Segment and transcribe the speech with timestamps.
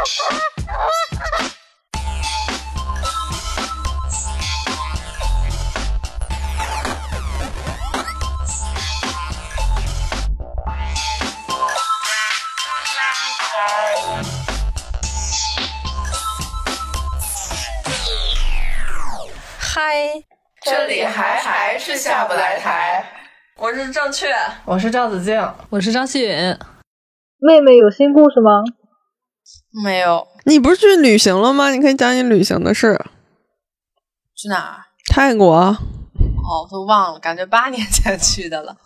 [0.00, 0.06] 嗨，
[20.62, 23.04] 这里还还是下不来台。
[23.58, 25.38] 我是正确，我是赵子静，
[25.68, 26.56] 我是张希允。
[27.38, 28.62] 妹妹有新故事吗？
[29.84, 30.26] 没有。
[30.44, 31.70] 你不是去旅行了吗？
[31.70, 32.98] 你可以讲你旅行的事。
[34.36, 34.86] 去哪儿？
[35.12, 35.54] 泰国。
[35.56, 38.76] 哦，都忘了，感觉八年前去的了。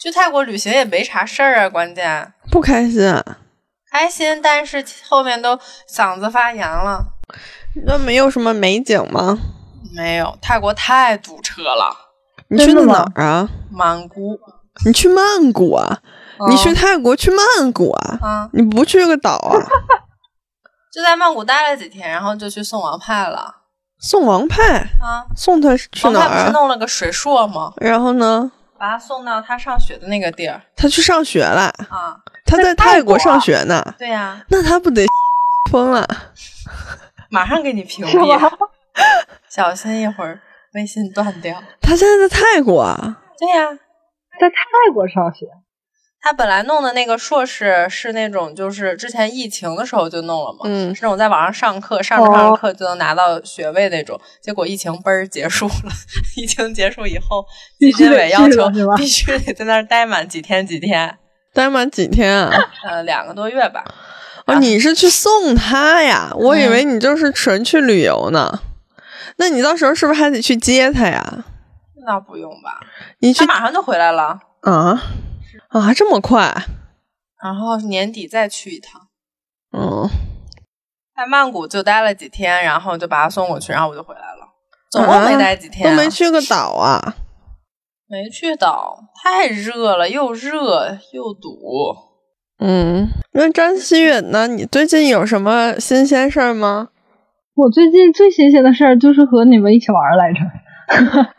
[0.00, 3.14] 去泰国旅行也没啥事儿啊，关键不开心。
[3.90, 5.58] 开心，但是后面都
[5.88, 7.04] 嗓子发炎了。
[7.86, 9.38] 那没有什么美景吗？
[9.96, 11.94] 没有，泰国太堵车了。
[12.48, 13.48] 你去的哪儿啊？
[13.70, 14.38] 曼谷。
[14.84, 16.00] 你去曼谷啊？
[16.48, 18.18] 你去泰国去曼谷啊？
[18.22, 18.50] 啊！
[18.52, 19.52] 你不去个岛啊？
[20.92, 23.56] 就在曼谷待了几天，然后就去送王派了。
[24.00, 25.26] 送王派啊？
[25.36, 26.12] 送他去哪儿？
[26.12, 27.72] 王派不是弄了个水硕吗？
[27.76, 28.50] 然后呢？
[28.78, 30.58] 把他送到他上学的那个地儿。
[30.74, 32.16] 他去上学了啊？
[32.46, 33.94] 他在泰国上学呢。
[33.98, 34.42] 对呀。
[34.48, 35.06] 那他不得
[35.70, 36.06] 疯了？
[37.28, 38.58] 马上给你屏蔽。
[39.48, 40.40] 小心一会儿
[40.74, 41.62] 微信断掉。
[41.80, 43.18] 他现在在泰国啊？
[43.38, 43.66] 对呀，
[44.40, 45.46] 在泰国上学。
[46.22, 54.20] 他本来弄的那个硕士是那种，就是之前疫情的时候就弄了嘛，嗯，是那种在网上上课，上着上着课就能拿到学位那种。
[54.42, 55.90] 结果疫情嘣儿结束了，
[56.36, 57.44] 疫情结束以后，
[57.78, 61.16] 纪检委要求必须得在那儿待满几天几天，
[61.54, 62.50] 待满几天啊？
[62.86, 63.82] 呃，两个多月吧。
[64.46, 66.32] 哦，你是去送他呀？
[66.36, 68.60] 我以为你就是纯去旅游呢。
[69.36, 71.44] 那你到时候是不是还得去接他呀？
[72.06, 72.78] 那不用吧？
[73.20, 75.02] 你去马上就回来了啊？
[75.70, 76.52] 啊，这么快？
[77.42, 79.08] 然后年底再去一趟。
[79.72, 80.08] 嗯，
[81.16, 84.48] 在曼谷就待了几天，然后就把他送过去，然后我就回来了。
[84.90, 87.14] 总共没待几天、啊，都没去个岛啊？
[88.08, 91.58] 没去岛，太热了，又热又堵。
[92.58, 94.48] 嗯，那张希允呢？
[94.48, 96.88] 你最近有什么新鲜事儿吗？
[97.54, 100.40] 我最近最新鲜的事儿就是和你们一起玩来着。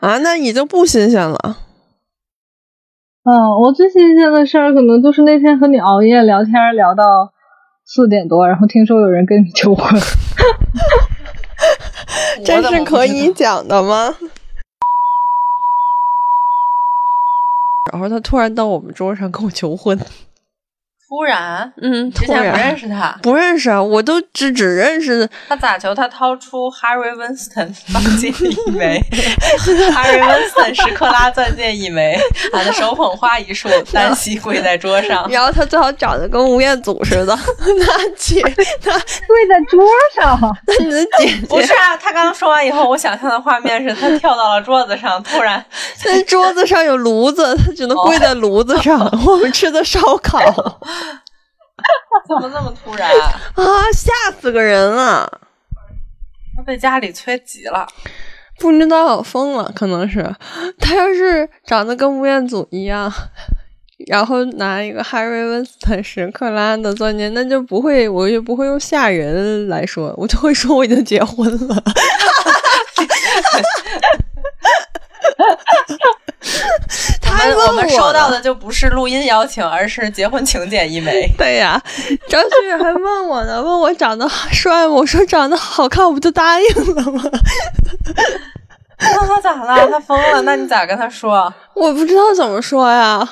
[0.00, 1.58] 啊，那已经不新鲜了。
[3.24, 7.04] 嗯，我最新鲜的事儿可能就是那天和你熬夜聊天聊到
[7.84, 10.00] 四点多，然后听说有人跟你求婚，
[12.44, 14.12] 这是可以讲的吗？
[17.92, 19.96] 然后他突然到我们桌上跟我求婚。
[21.12, 25.28] 突然，嗯，之前不认识他，不认识啊，我都只只认识。
[25.46, 25.94] 他咋求？
[25.94, 28.98] 他掏出 Harry Winston 钻戒一枚
[29.60, 32.18] ，Harry Winston 十克拉钻戒一枚，
[32.54, 37.38] 俺的手捧花一束，单膝跪在桌上，然后他最好长得跟吴彦祖似的，
[37.78, 38.40] 那姐，
[38.82, 39.84] 他跪在桌
[40.14, 41.46] 上，那你的姐姐。
[41.46, 41.94] 不是啊？
[41.94, 45.62] 他刚刚说完以后，我想象的画面是他跳到了桌子上，突然。
[45.94, 50.40] 在桌子上有炉子，他只能跪在炉子上，我们吃的烧烤。
[52.28, 53.90] 怎么这么突然 啊！
[53.92, 55.40] 吓死个人了！
[56.56, 57.86] 他被家里催急了，
[58.58, 60.34] 不知道疯了，可能是
[60.78, 63.10] 他要是长得跟吴彦祖一样，
[64.06, 71.82] 然后拿一个 Harry Winston 十克拉的钻戒，那就不会，我就不会用吓人来说，我就会说我已经结婚了。
[77.22, 81.28] 我们我们收到的就不是录音邀请，而是结婚请柬一枚。
[81.36, 81.80] 对呀，
[82.28, 84.92] 张旭还问我呢，问我长得帅吗？
[84.92, 87.22] 我说长得好看，我不就答应了吗？
[89.02, 89.88] 那他咋了？
[89.90, 90.42] 他疯了？
[90.42, 91.52] 那你咋跟他说？
[91.74, 93.28] 我不知道怎么说呀。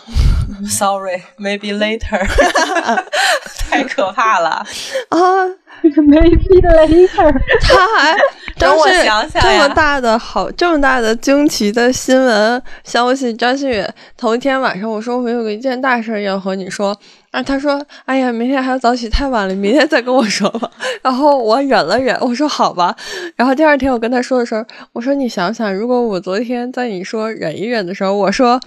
[0.68, 2.26] Sorry, maybe later。
[3.70, 4.66] 太可怕了
[5.08, 5.46] 啊
[5.82, 7.32] ！Maybe later。
[7.62, 8.18] 他还
[8.58, 13.86] 等我想想这么大的好，这么大的惊奇的新闻消息，张馨予
[14.18, 16.94] 头一天晚上我说我有一件大事要和你说，
[17.30, 20.70] 啊，他说哎呀，明天还要早起，太晚了，明天再跟我说吧。
[21.02, 22.94] 然后我忍了忍，我说好吧。
[23.36, 28.60] 然后第二天我跟他说的时候，我说你想想，如果我昨天在你说忍一忍的时候，我说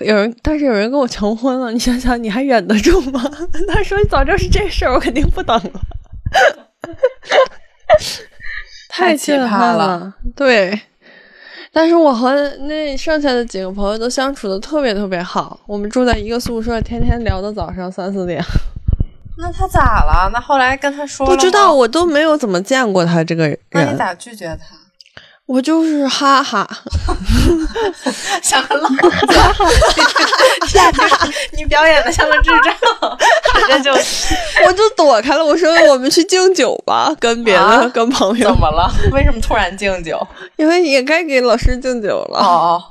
[0.00, 3.22] 有人，但是有人跟我求婚了，你想想你还忍得住吗？
[3.72, 5.62] 他说早知道是这事儿，我肯定不等了。
[8.90, 10.78] 太奇葩了，对。
[11.74, 12.32] 但是我和
[12.68, 18.40] 那剩下的几个朋友都相处的特别特别好，我们住在一个宿舍，天天聊到早上三四点。
[19.36, 20.30] 那他咋了？
[20.32, 23.58] 那后来跟他说不知道，我都没有怎么见过他这个人。
[23.72, 24.76] 那你咋拒绝他？
[25.46, 26.66] 我就是哈哈，
[28.42, 29.04] 像个浪子，
[31.54, 32.74] 你表演的像个智障，
[33.68, 35.44] 这就我就躲开了。
[35.44, 38.56] 我说我们去敬酒吧，跟别的、啊跟朋友怎。
[38.58, 38.90] 么了？
[39.12, 40.26] 为什么突然敬酒？
[40.56, 42.82] 因为也该给老师敬酒了，哦，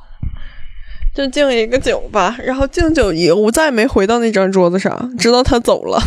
[1.15, 2.37] 就敬一个酒吧。
[2.43, 5.99] 然后敬酒以后，我再也没回到那张桌子上，直到他走了。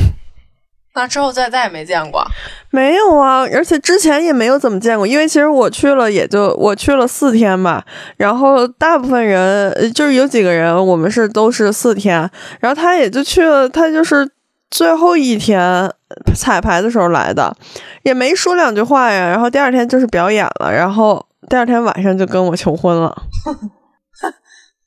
[0.97, 2.25] 那之后再再也没见过。
[2.71, 7.85] 没有啊，而且之前也没有怎么见过，因为其实我去了也就我去了四天吧，
[8.17, 12.29] 然后大部分人呃就是有几个人我们是都是四天，
[12.59, 14.29] 然后他也就去了，他就是
[14.71, 15.89] 最后一天
[16.35, 17.55] 彩排的时候来的，
[18.03, 23.15] 也没说两句话呀，然后第二天就是表演了，然后第二天晚上就跟我求婚了。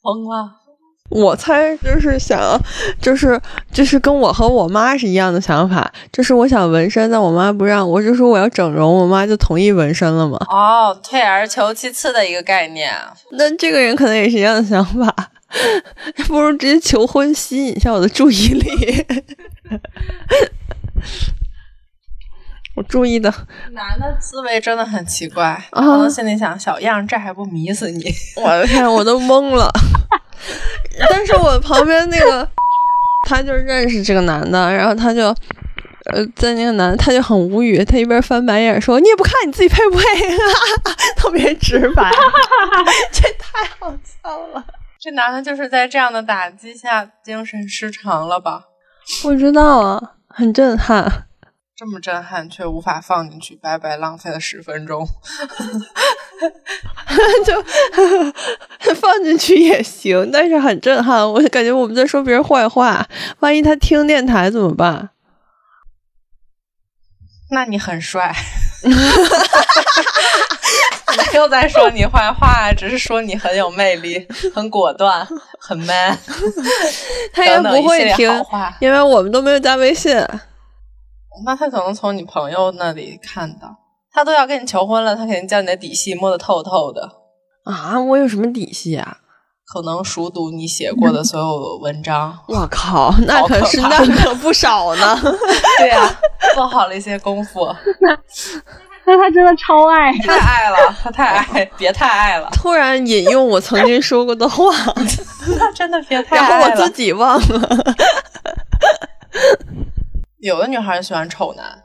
[0.01, 0.58] 疯了，
[1.09, 2.39] 我猜就是想，
[3.01, 3.39] 就是
[3.71, 10.37] 就是跟我和我妈是一样的想法，就是我想纹身，但我妈不让，我就说我要整容，我妈就同意纹身了嘛。
[10.49, 12.91] 哦，退而求其次的一个概念。
[13.31, 15.31] 那这个人可能也是一样的想法，
[16.27, 19.05] 不如直接求婚吸引一下我的注意力。
[22.79, 23.29] 我注意的，
[23.73, 28.09] 男的思维真的很奇怪，啊可能心里想小样，这还不迷死你？
[28.37, 29.69] 我的天，我都懵了。
[31.09, 32.49] 但是我旁边那个，
[33.27, 35.27] 他就认识这个男的，然后他就，
[36.05, 40.03] 呃，在那个男的他就很无语，他一边翻白眼说：“你也不看你自己配不配？”
[41.17, 42.09] 特别直白，
[43.11, 44.63] 这太好笑了。
[44.97, 48.63] 这男的就是在这样的打击下精神失常了吧？
[49.21, 51.25] 不知道啊，很震撼。
[51.79, 55.07] 这么震撼，却无法放进去，白白浪费了十分钟。
[57.45, 57.63] 就
[58.95, 61.25] 放进去也行，但是很震撼。
[61.31, 63.07] 我感觉我们在说别人坏话，
[63.39, 65.11] 万一他听电台怎么办？
[67.51, 68.35] 那你很帅，
[68.83, 68.91] 没
[71.37, 75.25] 有在说你坏话，只是说你很有魅力、很果断、
[75.61, 76.19] 很 man。
[77.31, 78.29] 他也不会听
[78.81, 80.21] 因为我们都没有加微信。
[81.45, 83.75] 那他可能从你朋友那里看到，
[84.11, 87.09] 他都要跟你求婚了，他肯定将你的底细摸得透透的，
[87.65, 89.17] 啊，我有什么底细啊？
[89.71, 92.35] 可能熟读你写过的所有文章。
[92.49, 95.15] 我靠，那可可是怕那可不少呢。
[95.77, 96.19] 对呀、
[96.55, 97.67] 做好了一些功夫，
[99.05, 104.71] 那他真的超爱，太爱了，他太爱，别太爱了，突然引用我曾经说过的话，
[105.59, 106.67] 他真的别太爱然后。
[106.67, 107.95] 我自己忘了。
[110.41, 111.83] 有的女孩喜欢丑男，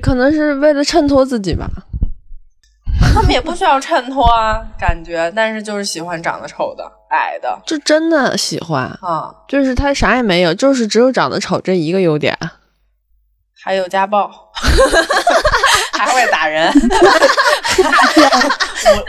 [0.00, 1.66] 可能是为了衬托自己吧。
[3.14, 12.36] 他们也不需要衬托啊，感觉，但是就是喜欢长得丑的、矮的就真的喜欢，啊，就是他啥也没有，就是只有长得丑这一个优点。
[13.64, 14.30] 还有家暴，
[15.92, 16.70] 还会打人，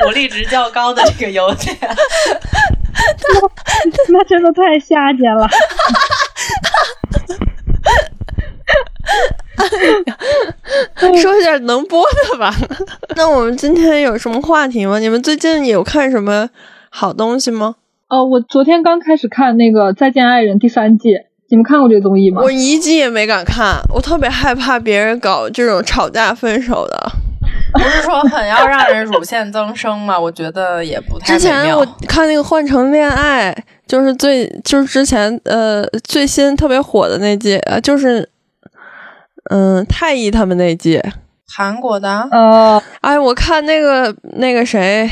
[0.03, 1.77] 武武力值较高的这个优点。
[4.09, 5.47] 那真的太下贱了。
[11.21, 12.54] 说一点能播的吧。
[13.15, 15.00] 那我们今天有什么话题吗？
[15.00, 16.50] 你们最近有看什么
[16.89, 17.75] 好东西吗？
[18.09, 21.09] 哦，我昨天刚开始看那个《再见爱人》第三季，
[21.50, 22.42] 你们看过这个综艺吗？
[22.44, 27.12] 我一季也没敢看，我特别害怕别人搞这种吵架分手的。
[27.74, 30.18] 不是说很要让人乳腺增生吗？
[30.18, 33.54] 我觉得也不太妙之前我看那个《换乘恋爱》，
[33.86, 38.27] 就是最就是之前呃最新特别火的那季，呃就是
[39.49, 41.01] 嗯太医他们那季。
[41.49, 45.09] 韩国的呃，哎，我看那个那个谁，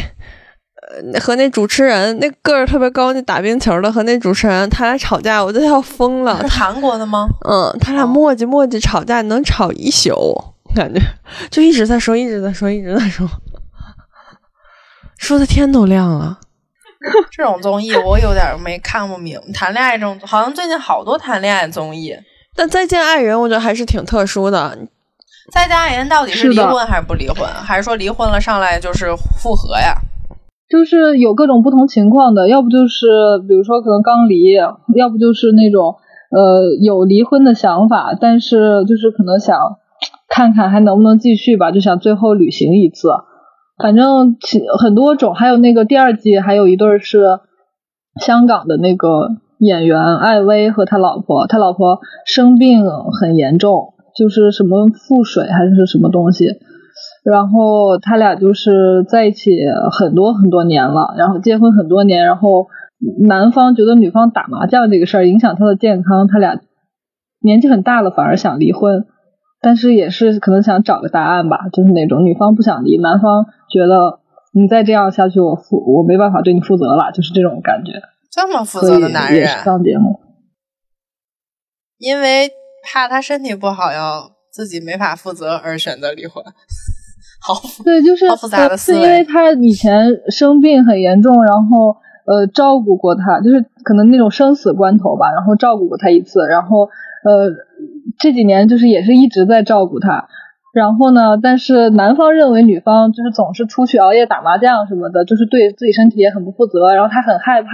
[1.14, 6.42] 呃，和那主持人那个儿特别高，那打冰球的和那主持人，他俩吵架，我都要疯了。
[6.42, 7.28] 是韩国的吗？
[7.48, 10.14] 嗯，他俩磨叽磨叽吵架，能吵一宿，
[10.76, 11.00] 感觉
[11.50, 13.28] 就一直在说，一直在说，一直在说，
[15.18, 16.40] 说的天都亮了。
[17.32, 19.40] 这种综艺我有点没看不明。
[19.54, 22.14] 谈恋爱这种，好像最近好多谈恋爱综艺。
[22.56, 24.78] 但再见爱人，我觉得还是挺特殊的。
[25.52, 27.48] 再见爱人到底是离婚还是不离婚？
[27.48, 29.94] 还是说离婚了上来就是复合呀？
[30.68, 33.06] 就是有各种不同情况的，要不就是
[33.48, 35.98] 比如说可能刚离，要不就是那种
[36.32, 39.60] 呃有离婚的想法，但是就是可能想
[40.28, 43.10] 看看还能不能继续吧，就想最后旅行一次。
[43.78, 47.22] 反正其很多种，还有那个第二季还有一对儿是
[48.20, 52.86] 香港的那个演员艾薇和他老婆，他老婆生病
[53.20, 56.48] 很严重，就是什么腹水还是什么东西，
[57.24, 59.52] 然后他俩就是在一起
[59.92, 62.68] 很多很多年了，然后结婚很多年，然后
[63.28, 66.60] 男方觉得女方打麻将这个事儿影响他的健康，他俩
[67.42, 69.06] 年纪很大了，反而想离婚，
[69.62, 74.20] 但是也是可能想找个答案吧，就是那种女方不想离，男方觉得
[74.54, 78.02] 你再这样下去，我负我没办法对你负责了，就是这种感觉。
[78.36, 80.20] 这么负责的男人上节目，
[81.98, 82.52] 因为
[82.84, 86.44] 怕他身体不好，要自己没法负责而选择离婚。
[87.42, 87.54] 好，
[87.86, 89.00] 对，就是好复杂的思维。
[89.00, 96.90] 是因为他以前生病很严重，然后呃照顾过他，就是可能那种生死关头吧，然后照顾过他一次，然后
[97.24, 97.50] 呃
[98.20, 100.28] 这几年就是也是一直在照顾他。
[100.74, 107.70] 然后呢，但是男方认为女方就是总是出去熬夜打麻将什么的，就是对自己身体也很不负责，然后他很害怕，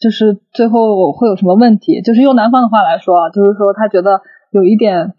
[0.00, 2.00] 就是最后会有什么问题。
[2.02, 5.14] 就是用男方的话来说，就是说他觉得有一点。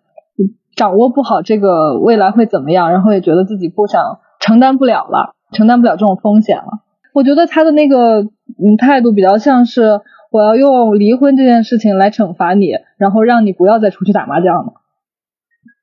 [0.74, 6.80] 掌握不好这个未来会怎么样，然后也觉得自己不想承担不了了，承担不了这种风险了。
[7.14, 10.00] 我觉得他的那个嗯态度比较像是
[10.32, 14.74] 我要用离婚这件事情来惩罚你，然后让你不要再出去打麻将了，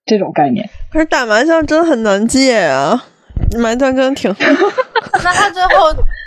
[0.07, 0.71] 这种概念。
[0.91, 3.05] 可是打麻将真的很难戒啊，
[3.61, 4.35] 麻将真的挺……
[5.25, 5.71] 那他最后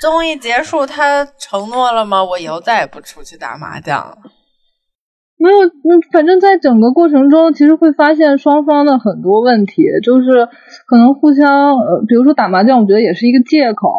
[0.01, 2.23] 综艺结束，他承诺了吗？
[2.23, 4.17] 我以后再也不出去打麻将了。
[5.37, 10.47] 没有，嗯，反正在整个过程中，其实会发现双方的很多问题，就是
[10.87, 13.89] 可能互相，呃，比如说打麻将，我觉得也是一个借口，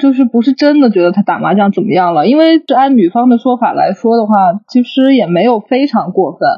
[0.00, 4.34] 就是不是真的觉得他打麻将怎么样了，因为就按女方的说法来说的话，
[4.68, 6.48] 其实也没有非常过分，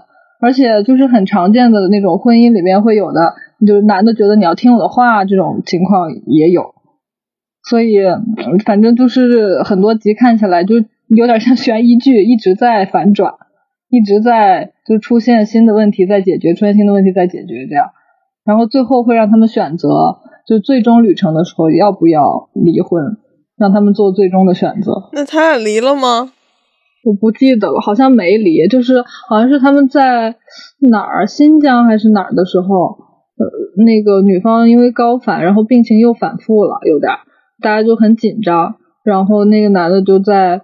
[0.40, 3.34] 而且就是很常见的那种婚姻里面会有的，
[3.66, 6.74] 就是男的觉得你要听我的话，这种情况也有，
[7.68, 7.98] 所以
[8.64, 10.76] 反正就是很多集看起来就
[11.08, 13.34] 有点像悬疑剧， 一直在反转。
[13.90, 17.86] 一直在就出现新的问题在解决，出现新的问题在解决，这样，
[18.44, 19.88] 然后最后会让他们选择，
[20.46, 23.16] 就最终旅程的时候要不要离婚，
[23.56, 25.08] 让他们做最终的选择。
[25.14, 26.32] 那他俩离了吗？
[27.02, 30.34] 我不记得了，好像没离，就是好像是他们在
[30.80, 32.66] 哪儿，新疆还是哪儿的时候，
[33.38, 37.10] 呃，那个女方因为高反，然后病情又反复了，有点，
[37.60, 40.62] 大家就很紧张，然后那个男的就在。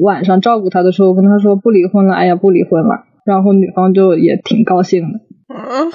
[0.00, 3.04] 晚上照顾她的时候，跟她说不离婚了，哎呀，不离婚了。
[3.26, 5.18] 然后女方就也挺高兴的。
[5.52, 5.92] 嗯，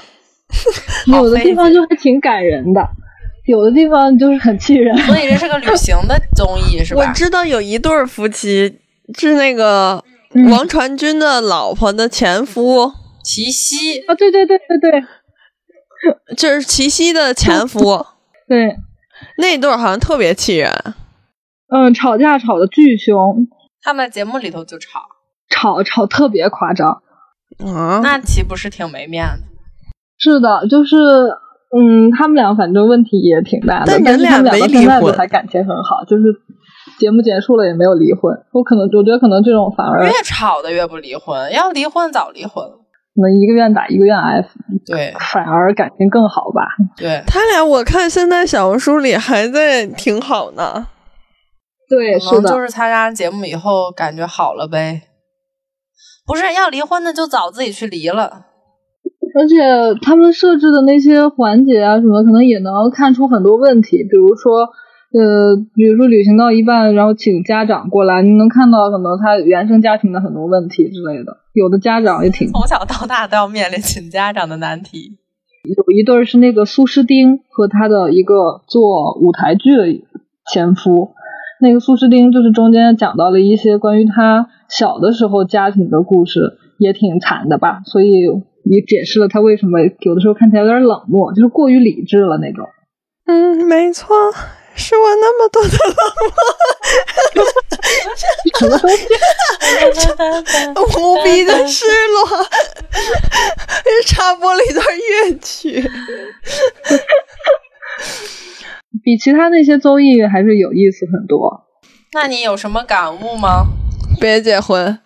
[1.17, 2.85] 有的地方就还挺感人的，
[3.47, 4.95] 有的地方就是很气人。
[4.97, 7.01] 所以这是个旅行的综艺是吧？
[7.01, 8.79] 我知道有一对夫妻
[9.17, 10.03] 是那个
[10.51, 12.91] 王传君的老婆的前夫
[13.23, 15.03] 齐溪啊，对对对对对，
[16.35, 18.05] 就是齐溪的前夫。
[18.47, 18.75] 对，
[19.37, 20.71] 那一对好像特别气人。
[21.67, 23.47] 嗯，吵架吵的巨凶。
[23.81, 25.01] 他们在节目里头就吵，
[25.49, 27.01] 吵吵特别夸张，
[27.63, 29.43] 啊，那岂不是挺没面子？
[30.17, 30.95] 是的，就是，
[31.75, 36.23] 嗯，他们俩反正问题也挺大的，但人俩没离婚，还感情很好，就是
[36.97, 38.33] 节目结束了也没有离婚。
[38.53, 42.84] 我可能我觉得可能这种反而越吵的越不离婚，要离婚早离婚了。
[43.15, 44.45] 可能一个愿打一个愿挨，
[44.85, 46.67] 对，反而感情更好吧？
[46.97, 50.87] 对他俩，我看现在小红书里还在挺好呢。
[51.89, 55.03] 对，是的，就是参加节目以后感觉好了呗。
[56.27, 58.47] 不是要离婚的就早自己去离了。
[59.37, 63.97] 而且他们设置的那些环节啊什么，可能也能看出很多问题。
[64.03, 64.61] 比如说，
[65.13, 71.37] 呃，比如说旅行到一半，然后请家长过来，你能看到可能他原生家庭的很多问题之类的。
[71.55, 75.17] 有的家长也挺从小到大都要面临请家长的难题。
[75.63, 79.83] 有一对是那个苏诗丁和他的一个做舞台剧的
[80.51, 81.13] 前夫。
[81.61, 88.11] 那个苏诗丁就是中间讲到了一些关于他小的时候家庭的故事，也挺惨的吧，所以
[88.65, 92.67] 也解释了他为什么有的时候看起来有点冷漠，就是过于理智了那种。
[93.25, 94.13] 嗯，没错，
[94.75, 95.95] 是我那么多的冷
[100.73, 100.83] 漠？
[100.99, 102.47] 无比的失落。
[104.05, 105.91] 插播了一段乐曲。
[109.03, 111.65] 比其他那些综艺还是有意思很多。
[112.13, 113.65] 那你有什么感悟吗？
[114.19, 114.97] 别结婚，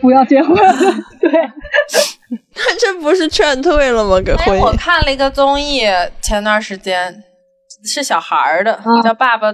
[0.00, 0.56] 不要结婚。
[1.20, 1.30] 对，
[2.54, 4.20] 那这不是劝退了吗？
[4.20, 4.62] 给婚姻。
[4.62, 5.82] 我看了一个综艺，
[6.22, 7.24] 前段时间
[7.84, 9.52] 是小孩儿的，叫《爸爸》，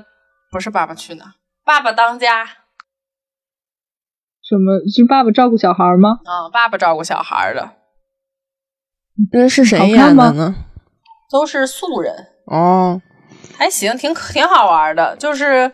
[0.51, 1.29] 不是《爸爸去哪儿》，
[1.65, 2.45] 《爸爸当家》。
[4.43, 6.21] 什么是爸爸照顾小孩吗？
[6.25, 7.71] 啊，爸爸照顾小孩的。
[9.33, 10.55] 那是谁演的呢？
[11.31, 12.29] 都是素人。
[12.47, 13.03] 哦。
[13.59, 15.73] 还行，挺挺好玩的，就是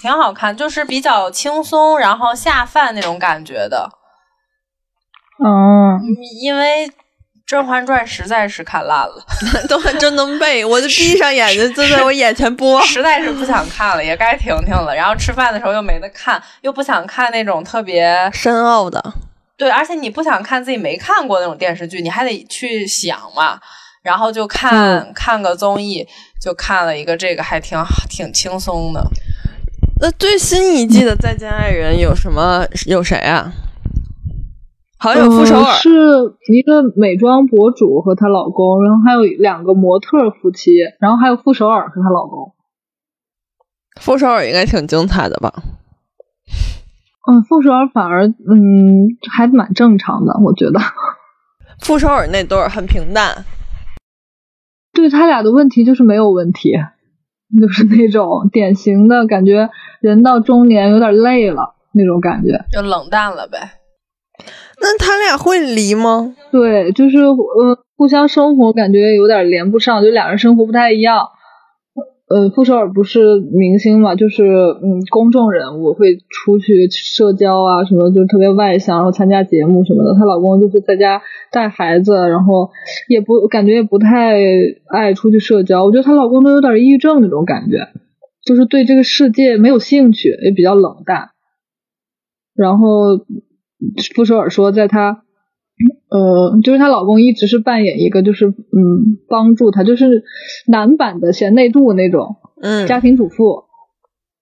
[0.00, 3.88] 挺好看，就是比较轻松，然后下饭那种感觉的。
[5.44, 6.00] 嗯，
[6.42, 6.88] 因为
[7.52, 9.22] 《甄嬛传》实在是看烂了，
[9.68, 14.96] 都还真能背，我就闭上眼睛就在我眼前播， 实在是不想看了，也该停停了。
[14.96, 19.12] 然后吃饭的时候又没得看，又不想看那种特别深奥的，
[19.58, 23.60] 对，而且你不想看自己没看过那种电视剧，你还得去想嘛。
[24.02, 26.04] 然后就看看个综艺，
[26.40, 27.78] 就看了一个这个，还挺
[28.08, 29.00] 挺轻松的。
[30.00, 32.66] 那最新一季的《再见爱人》有什么？
[32.86, 33.52] 有谁啊？
[35.02, 35.90] 好像有傅首尔，是
[36.52, 42.52] 一个美妆博主和她老公，然后还有两个模特夫妻，然后还有傅首尔和她老公。
[44.00, 45.52] 傅首尔应该挺精彩的吧？
[47.28, 50.78] 嗯，傅首尔反而嗯还蛮正常的，我觉得。
[51.80, 53.44] 傅首尔那对儿很平淡，
[54.94, 56.70] 对他俩的问题就是没有问题，
[57.60, 59.68] 就是那种典型的感觉，
[60.00, 63.81] 人到中年有点累了那种感觉，就冷淡了呗。
[64.80, 66.34] 那他俩会离吗？
[66.50, 71.28] 对，就是呃，互相生活感觉有点连不上，就两人生活不太一样。
[72.28, 80.18] 呃，傅首尔不是明星嘛，就是嗯，公众人物会出去社交啊什么，就特别外向，然后参加节目什么的。
[80.18, 81.22] 她老公就是在家
[81.52, 82.70] 带孩子，然后
[83.08, 84.40] 也不感觉也不太
[84.88, 85.84] 爱出去社交。
[85.84, 87.88] 我觉得她老公都有点抑郁症那种感觉，
[88.44, 91.28] 就是对这个世界没有兴趣，也比较冷淡。
[92.56, 92.86] 然后。
[94.14, 95.24] 傅首尔说，在她，
[96.08, 98.54] 呃，就是她老公一直是扮演一个，就是嗯，
[99.28, 100.24] 帮助她，就是
[100.66, 103.64] 男版的贤内助那种，嗯，家庭主妇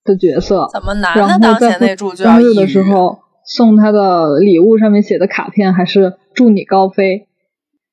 [0.05, 0.69] 的角色。
[0.73, 7.29] 怎么男的当贤内助就要生日的时候送她的礼物上面写的卡片还是祝你高飞，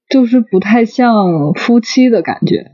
[0.10, 2.72] 就是不太像夫妻的感觉，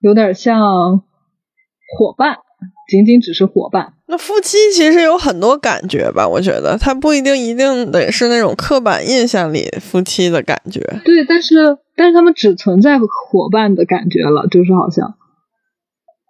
[0.00, 2.38] 有点像伙伴。
[2.86, 6.28] 仅仅只是伙伴，那夫妻其实有很多感觉吧？
[6.28, 10.80] 我觉得他不一定一定得是那种刻板印象里夫妻的感觉。
[11.04, 15.14] 对，但是但是他们只存在伙伴的感觉了，就是好像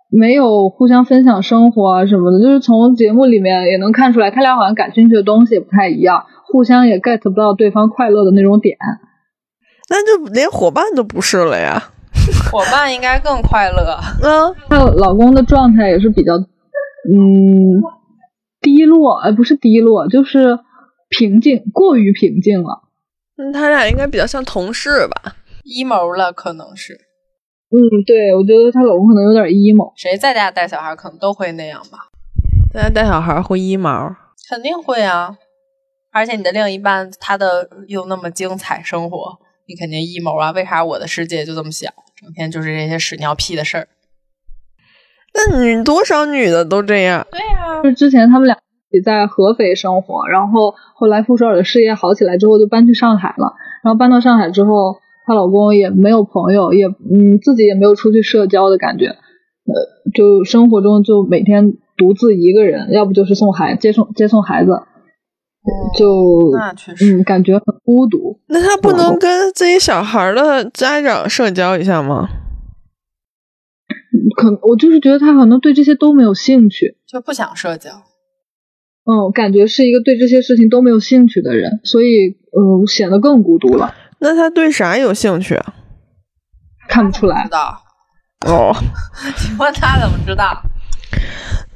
[0.08, 2.40] 没有互相分享生活啊什么的。
[2.40, 8.76] 就是从节目里面也能看出来，他俩好像感兴趣的东西也不太一样，互相也 get 不到对方快乐的那种点。
[9.90, 11.90] 那就连伙伴都不是了呀。
[12.52, 13.98] 伙伴应该更快乐。
[14.22, 16.32] 嗯，还有老公的状态也是比较，
[17.10, 17.82] 嗯，
[18.60, 20.58] 低落，哎，不是低落，就是
[21.08, 22.82] 平静，过于平静了。
[23.36, 26.94] 嗯，他俩应该比较像同事吧？emo 了，可能是。
[27.70, 29.92] 嗯，对，我觉得她老公可能有点 emo。
[29.96, 32.10] 谁在家带小孩，可能都会那样吧？
[32.72, 34.14] 在家带小孩会 emo？
[34.48, 35.36] 肯定会啊！
[36.12, 40.52] 而且你的另一半，他的又那么精彩生活，你肯定 emo 啊？
[40.52, 41.90] 为啥我的世界就这么小？
[42.14, 43.88] 整天就是这些屎尿屁的事儿，
[45.34, 47.26] 那女多少女的都这样？
[47.30, 48.56] 对呀，就之前他们俩
[49.04, 53.54] 在合肥生活，然后后来傅首尔的事业好起来之后，就搬去上海了。
[53.82, 64.70] 然后搬到上海之后，她老公也没有朋友，也嗯自己也没有出去社交的感觉，呃，就生活中就每天独自一个人，要不就是送孩接送接送孩子。
[65.98, 68.38] 就那确实，嗯，感觉很孤独。
[68.48, 72.28] 那他不能跟自己小孩的家长社交一下吗？
[74.36, 77.90] 可我就是觉得他可能对这些都没有兴趣，就不想社交。
[79.06, 83.94] 嗯，感觉是一个对这些事情都没有兴趣的人，所以呃，显得更孤独了。
[84.20, 85.74] 那他对啥有兴趣啊？
[86.88, 87.42] 看不出来。
[87.44, 87.82] 知道
[88.46, 88.74] 哦？
[89.50, 90.62] 你问他怎么知道？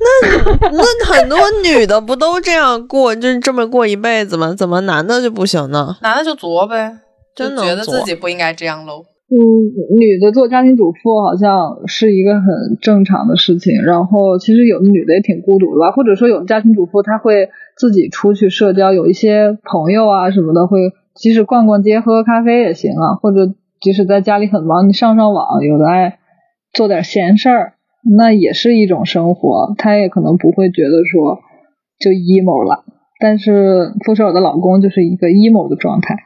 [0.00, 4.54] 那那很多女的不都这样过，就这么过一辈子吗？
[4.56, 5.96] 怎么男的就不行呢？
[6.00, 6.98] 男的就作呗，
[7.34, 9.04] 真觉得自己不应该这样喽。
[9.30, 9.36] 嗯，
[9.98, 13.82] 女的做家庭主妇好像是一个很正常的事情。
[13.82, 20.78] 然后其实有的女的也挺孤独的吧，或者说有的家庭主妇她会自己出去社交，有一些朋友啊什么的，会
[21.14, 23.16] 即使逛逛街、喝喝咖啡也行啊。
[23.20, 26.18] 或者即使在家里很忙，你上上网，有的爱
[26.72, 27.74] 做点闲事儿。
[28.16, 31.40] 那也是一种生活，她也可能不会觉得说
[32.00, 32.84] 就 emo 了。
[33.20, 36.16] 但是傅首尔的老公就是一个 emo 的状态，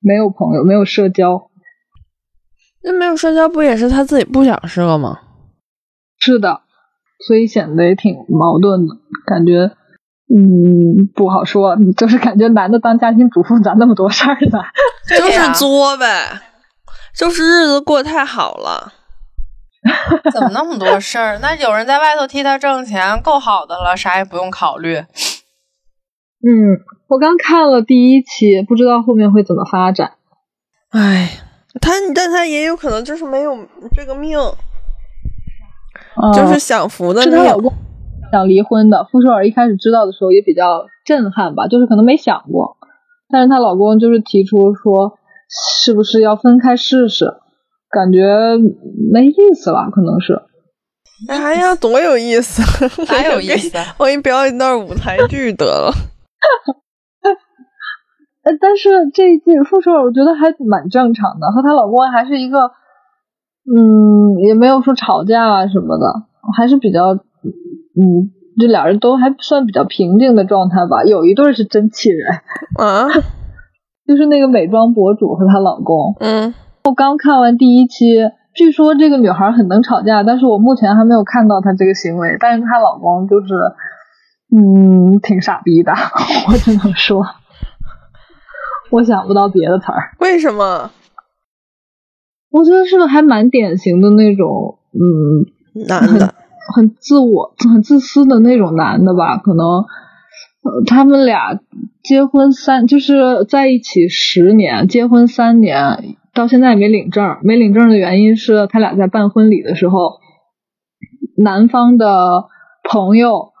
[0.00, 1.49] 没有朋友，没有社交。
[2.82, 5.18] 那没有社交不也是他自己不想社吗？
[6.18, 6.62] 是的，
[7.26, 8.94] 所以显得也挺矛盾的
[9.26, 9.72] 感觉。
[10.32, 14.60] 嗯，不好说， 就是感觉男的当家庭主妇咋那么多事儿呢？
[15.08, 16.40] 就是作呗，
[17.16, 18.92] 就是日子过太好了。
[20.32, 21.38] 怎么那么多事儿？
[21.40, 24.96] 那有人在外头替他挣钱，够好的了，啥也不用考虑。
[26.42, 30.12] 嗯，我刚看了第一期，不知道后面会怎么发展。
[30.90, 31.30] 唉，
[31.80, 33.56] 他，但他也有可能就是没有
[33.94, 34.38] 这个命，
[36.34, 37.30] 就是享福的命。
[37.30, 37.72] 是她老公
[38.32, 39.06] 想离婚的。
[39.10, 42.76] 傅首尔一开始知道的时候也比较震撼吧，就是可能没想过，
[43.28, 45.18] 但是她老公就是提出说，
[45.82, 47.26] 是不是要分开试试？
[47.90, 48.24] 感觉
[49.12, 50.40] 没意思了，可能是。
[51.28, 52.62] 哎呀，多有意思！
[53.12, 55.92] 哪有 意思，我给你表演一段舞台剧得了。
[58.60, 62.72] 但是这一季傅首尔我觉得还蛮正常的，和她老公还是一个
[63.70, 66.06] 嗯，也没有说吵架啊什么的，
[66.56, 71.04] 还是比较，嗯，这俩人都还算比较平静的状态吧。
[71.04, 72.26] 有一对是真气人
[72.80, 73.08] 啊，
[74.06, 76.16] 就是那个美妆博主和她老公。
[76.20, 78.16] 嗯，我刚看完第一期，
[78.54, 82.36] 据说这个女孩很能吵架，但是我目前还没有看到她这个行为。
[82.40, 83.54] 但是她老公就是，
[84.56, 85.92] 嗯，挺傻逼的，
[86.48, 87.24] 我只能说，
[88.90, 90.14] 我想不到别的词儿。
[90.20, 90.90] 为什么？
[92.50, 96.34] 我觉得是个还蛮典型的那种，嗯，男的，
[96.74, 99.36] 很自我、很自私的那种男的吧？
[99.36, 99.66] 可能，
[100.64, 101.60] 呃，他们俩
[102.02, 107.38] 结婚三，就是在一起十年，结婚三年，到现在也没领证。
[107.42, 110.18] 没领证的原因是他俩在办婚礼的时候，
[111.36, 112.46] 男方的
[112.82, 113.52] 朋友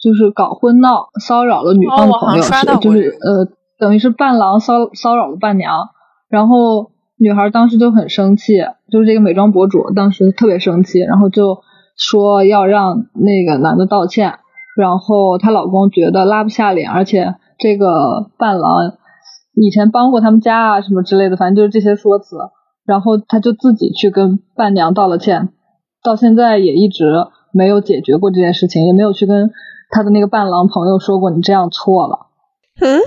[0.00, 2.50] 就是搞婚闹，骚扰了女方朋友，是
[2.80, 3.46] 就是呃，
[3.78, 5.90] 等于是伴郎骚骚扰了伴娘，
[6.28, 6.92] 然后。
[7.18, 8.58] 女孩当时就很生气，
[8.92, 11.62] 就是这个美妆博主当时特别生气，然后就
[11.96, 14.34] 说要让那个男的道歉，
[14.76, 18.92] 然后她老公觉得拉不下脸，而且这个伴郎
[19.54, 22.36] 以前帮过他们家啊什么之类的，反正就是这些说辞，
[22.84, 25.48] 然后他就自己去跟伴娘道了歉，
[26.04, 27.02] 到现在也一直
[27.50, 29.52] 没有解决过这件事情，也没有去跟
[29.88, 32.26] 他的那个伴郎朋友说过你这样错了。
[32.82, 33.00] 嗯，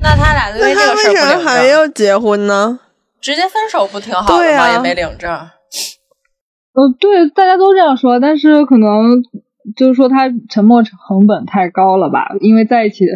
[0.00, 2.78] 那他俩那他为啥还要结婚呢？
[3.20, 4.72] 直接分手不挺好的吗？
[4.72, 5.30] 也没领证。
[5.30, 9.22] 呃，对，大家都这样说，但是可能
[9.76, 12.28] 就是说他沉默成本太高了吧？
[12.40, 13.06] 因为在一起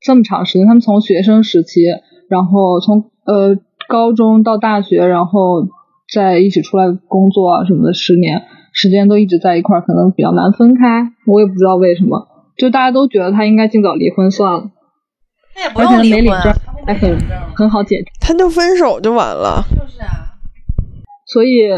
[0.00, 1.80] 这么长时间，他们从学生时期，
[2.28, 3.56] 然后从呃
[3.88, 5.66] 高中到大学，然后
[6.12, 11.12] 在一起出来工作啊什么的，十年时间都一直在一块儿，可能比较难分开。
[11.26, 14.70] 我也不知道为什么，就大家都觉得他应该尽早离婚算了。
[15.60, 16.38] 那也不用离婚。
[16.86, 17.14] 还很
[17.54, 19.62] 很好解决，他就分手就完了。
[19.70, 20.32] 就是啊，
[21.26, 21.68] 所以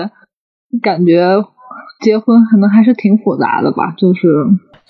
[0.80, 1.26] 感觉
[2.00, 3.92] 结婚可能还是挺复杂的吧。
[3.98, 4.20] 就是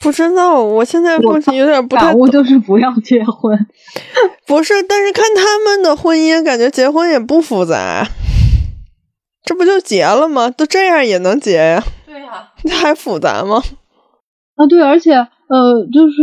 [0.02, 3.58] 不知道，我现在目前有点不太懂，就是 不要结婚。
[4.46, 8.06] 不是，但是看他们的婚姻，感觉结婚也不复杂。
[9.44, 10.50] 这不就结了吗？
[10.50, 11.82] 都这样也能结呀？
[12.06, 12.48] 对呀，
[12.82, 13.62] 还复杂吗？
[14.56, 16.14] 啊，对，而且呃，就是。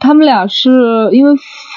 [0.00, 0.70] 他们俩是
[1.12, 1.32] 因为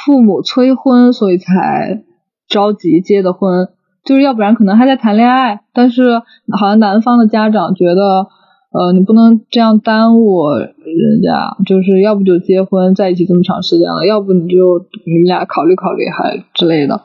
[0.05, 2.03] 父母催婚，所以才
[2.47, 3.69] 着急结的婚，
[4.03, 5.61] 就是要不然可能还在谈恋爱。
[5.73, 6.21] 但是
[6.57, 8.27] 好像男方的家长觉得，
[8.71, 17.01] 呃，你不能这样耽误人家，就是要不就结婚，在一起这么长时间了，要不你就你们俩考虑考虑还之类的。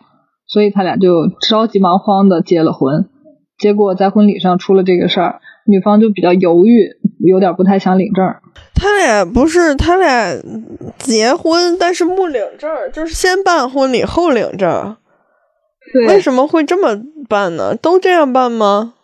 [0.46, 3.06] 所以他俩就着急忙慌的结了婚，
[3.58, 8.24] 结果在婚礼上出了这个事儿，女方就比较犹豫，有点不太想领证。
[8.80, 10.40] 他俩不是他俩
[10.98, 14.96] 结婚，但是不领证，就是先办婚礼后领证。
[15.92, 17.74] 对，为什么会这么办呢？
[17.74, 18.94] 都这样办吗？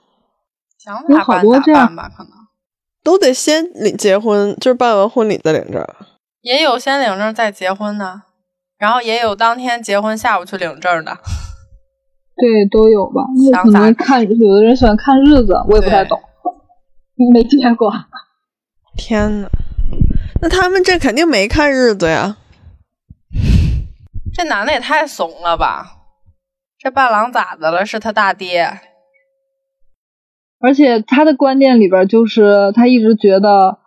[0.78, 2.30] 想咋办咋办吧，可能
[3.02, 5.84] 都得先领结婚，就是办完婚礼再领证。
[6.42, 8.22] 也有先领证再结婚的，
[8.78, 11.16] 然后也有当天结婚下午去领证的。
[12.36, 13.22] 对，都有吧？
[13.62, 16.20] 可能看有的人喜欢看日子，我也不太懂，
[17.32, 17.90] 没见过。
[18.96, 19.48] 天呐，
[20.44, 22.36] 那他们这肯定没看日子呀！
[24.34, 26.02] 这男的也太怂了吧！
[26.78, 27.86] 这伴郎咋的了？
[27.86, 28.68] 是他大爹。
[30.60, 33.78] 而且他的观念里边就是，他一直觉得，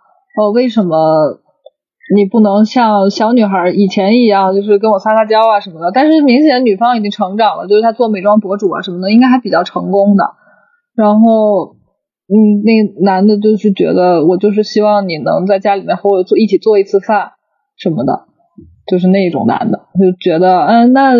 [0.41, 1.43] 哦，为什么
[2.15, 5.91] 你不能像小女孩以前一样，就是跟我撒撒娇啊什么的？
[5.91, 10.23] 但是明显女方已经成长了，就是他做美妆博主啊什么的，应该还比较成功的。
[10.95, 11.76] 然后。
[12.29, 17.31] 嗯，那男的就是觉得我就是希望你能在家里面和我做一起做一次饭
[17.77, 18.25] 什么的，
[18.85, 21.13] 就是那种男的，就觉得嗯，那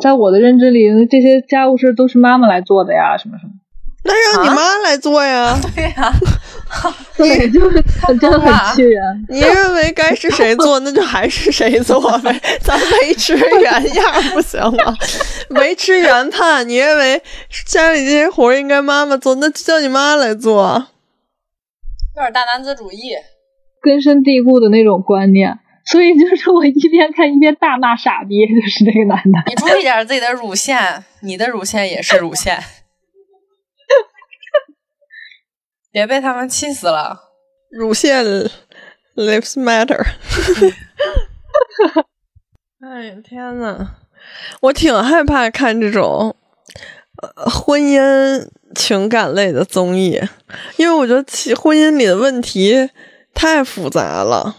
[0.00, 3.52] 在我的认知里，这些家务事都是妈妈来做的呀，什么什么。
[4.04, 5.58] 那让你妈来做呀？
[5.74, 6.14] 对呀，
[7.16, 7.82] 对，就是
[8.20, 9.02] 真的很气人。
[9.30, 14.96] 你认为该是谁做，那就还是谁做呗，咱维持原样不行吗？
[15.50, 16.68] 维持原判。
[16.68, 17.22] 你认为
[17.66, 20.88] 家里这些活应该妈妈做，那就叫你妈来做。
[22.16, 23.14] 有点大男子主义，
[23.80, 25.58] 根深蒂固的那种观念。
[25.84, 29.38] 所以就是我一边看一边大骂傻逼，就是这个男的。
[29.46, 32.58] 你注意点自己的乳腺，你的乳腺也是乳腺。
[35.92, 37.20] 别被他们气死了！
[37.70, 38.24] 乳腺
[39.14, 40.02] lives matter。
[42.80, 43.86] 哎呀天呐，
[44.62, 46.34] 我挺害怕看这种
[47.22, 50.18] 呃婚姻情感类的综艺，
[50.78, 52.88] 因为我觉得其婚姻里的问题
[53.34, 54.56] 太复杂了。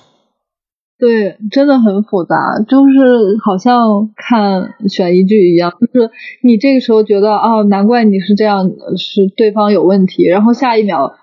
[1.00, 6.10] 对，真的很复杂，就是好像看悬疑剧一样，就是
[6.44, 11.14] 你这个时候觉得哦，难怪你是这样，是对方有问题，然后下一秒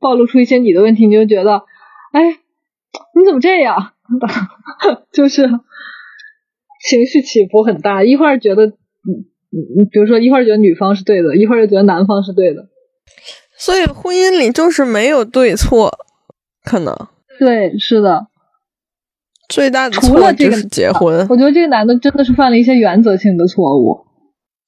[0.00, 1.62] 暴露出一些你的问题，你就觉得，
[2.12, 2.22] 哎，
[3.14, 3.92] 你怎么这样？
[5.12, 5.48] 就是
[6.88, 9.26] 情绪起伏很大，一会儿觉得，嗯
[9.78, 12.68] 嗯，比如说一会儿觉得女方是对的，一会儿又觉得男方是对的，
[13.56, 15.92] 所以婚姻里就是没有对错，
[16.64, 16.94] 可能
[17.38, 18.28] 对，是的。
[19.48, 24.05] 最大的除了这个结婚，我觉得这个男的真的是犯了一些原则性的错误。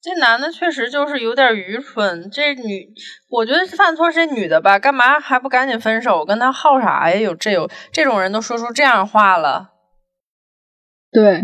[0.01, 2.29] 这男的确实就是有点愚蠢。
[2.31, 2.89] 这女，
[3.29, 4.79] 我觉得犯错是女的吧？
[4.79, 6.23] 干嘛还不赶紧分手？
[6.23, 7.19] 跟他耗啥呀？
[7.19, 9.71] 有这有这种人都说出这样话了。
[11.11, 11.41] 对，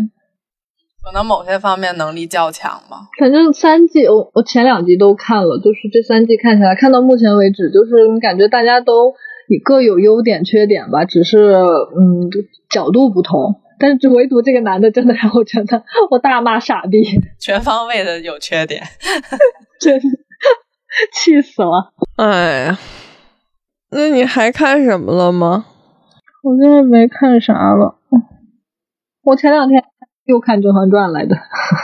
[1.04, 3.08] 可能某些方面能力较强吧。
[3.18, 9.12] 反正三季，我我前两集都看了，就是这三季看下来，看到目前为止，就是你感觉大家都
[9.50, 12.30] 你各有优点缺点吧，只是嗯
[12.70, 13.60] 角度不同。
[13.78, 17.04] 但是，唯独这个男的，真的让我觉得 我大骂傻逼，
[17.38, 18.82] 全方位的有缺点，
[19.80, 20.00] 真
[21.12, 21.92] 气死了！
[22.16, 22.78] 哎呀，
[23.90, 25.66] 那你还看什么了吗？
[26.42, 27.98] 我真的没看啥了。
[29.24, 29.82] 我前两天
[30.24, 31.36] 又看《甄嬛传》来的，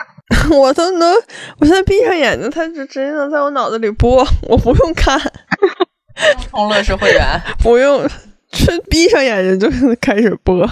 [0.57, 1.13] 我都能，
[1.59, 5.21] 我现在闭上眼睛，它就直接能在我脑子里播，我不用看。
[6.49, 8.09] 充乐视会员，不用，
[8.53, 10.65] 是闭上眼睛就开始播。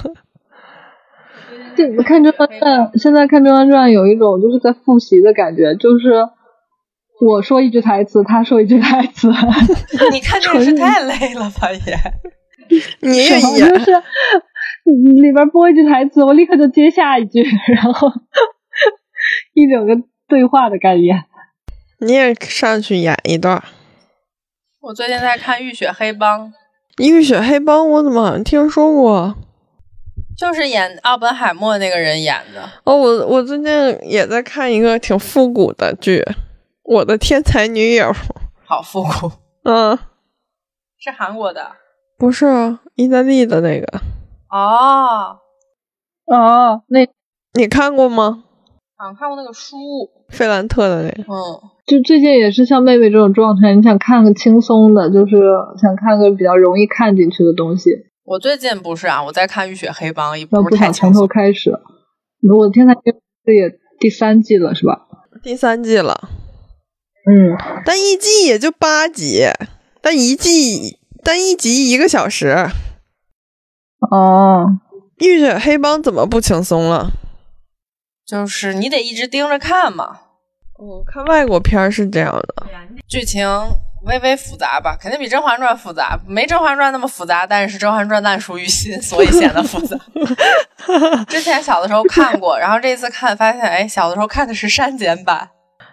[2.05, 6.13] 看《甄嬛传》，现在看《甄嬛传》有一种就是在复习的感觉，就是
[7.21, 9.29] 我说一句台词，他说一句台词。
[10.11, 11.97] 你看电视太累了吧也？
[13.01, 13.93] 你也就是
[14.85, 17.43] 里边播一句台词，我立刻就接下一句，
[17.75, 18.09] 然后
[19.55, 19.95] 一整个
[20.29, 21.25] 对话的概念。
[21.99, 23.63] 你也上去演一段。
[24.81, 26.49] 我最近在看《浴血黑帮》。
[27.13, 29.37] 《浴血黑帮》我怎么好像听说过？
[30.41, 32.63] 就是演奥本海默那个人演的。
[32.85, 36.21] 哦，我我最近也在看一个挺复古的剧，
[36.83, 38.07] 《我的天才女友》，
[38.65, 39.31] 好复古，
[39.69, 39.99] 嗯，
[40.99, 41.73] 是韩国的，
[42.17, 44.01] 不是啊，意大利的那个，
[44.49, 45.37] 哦。
[46.25, 47.07] 哦，那
[47.53, 48.45] 你看过吗？
[48.97, 49.77] 好像看过那个书，
[50.31, 51.37] 费兰特的那个，嗯，
[51.87, 55.37] 就最近也是像妹妹这种状态，你想看个轻松的，就是
[55.79, 57.91] 想看个比较容易看进去的东西。
[58.31, 61.73] 我最近不是啊，我在看《浴血黑帮》，也不是太从头开始。
[62.49, 62.95] 我的天才
[63.45, 65.09] 这也第三季了是吧？
[65.43, 66.31] 第三季了。
[67.27, 69.47] 嗯，但一季也就八集，
[70.01, 72.69] 但一季但一集一个小时。
[74.13, 74.79] 哦，
[75.27, 77.11] 《浴血黑帮》怎么不轻松了？
[78.25, 80.21] 就是你得一直盯着看嘛。
[80.79, 82.67] 我看外国片是这样的，
[83.09, 83.45] 剧情。
[84.03, 89.97] 微微复杂吧，肯定比《甄嬛传》复杂，没《甄嬛传》那么复杂，但是《甄嬛传》烂熟于心，所以显得复杂。
[91.29, 95.51] 之前小的时候看过，然后这次看发现，哎，小的时候看的是删减版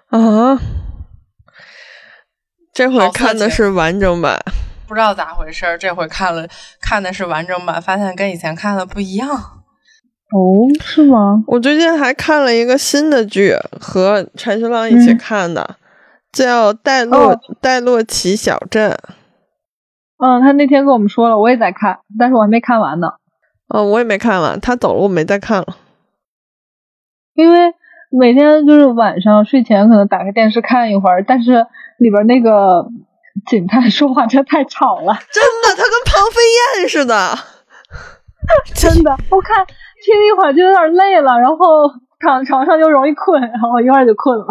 [0.10, 0.58] 啊，
[2.74, 4.40] 这回看的是完整版，
[4.88, 6.48] 不知道咋回事这回看了
[6.80, 9.30] 看的是完整版，发现跟以前看的不一样。
[9.30, 11.44] 哦，是吗？
[11.48, 15.76] 我最近还看了一个新的剧，和陈学浪一起看的。
[16.32, 18.98] 叫戴洛戴洛奇小镇。
[20.20, 23.08] 嗯，他那天跟我们说了，我也在看，但是我还没看完呢。
[23.74, 25.78] 嗯，我也没看完，他走了，我没再看了。
[27.36, 27.74] 因为
[28.10, 31.68] 每天就是晚上睡前可能打开电视看一会儿，但是
[32.00, 32.88] 里边那个
[33.46, 36.42] 警探说话真太吵了，真的，他跟庞飞
[36.82, 37.38] 燕似的。
[38.74, 44.46] 真的，我看听一会儿就有点累了，然后躺床上又容易困，然后一会儿就困了。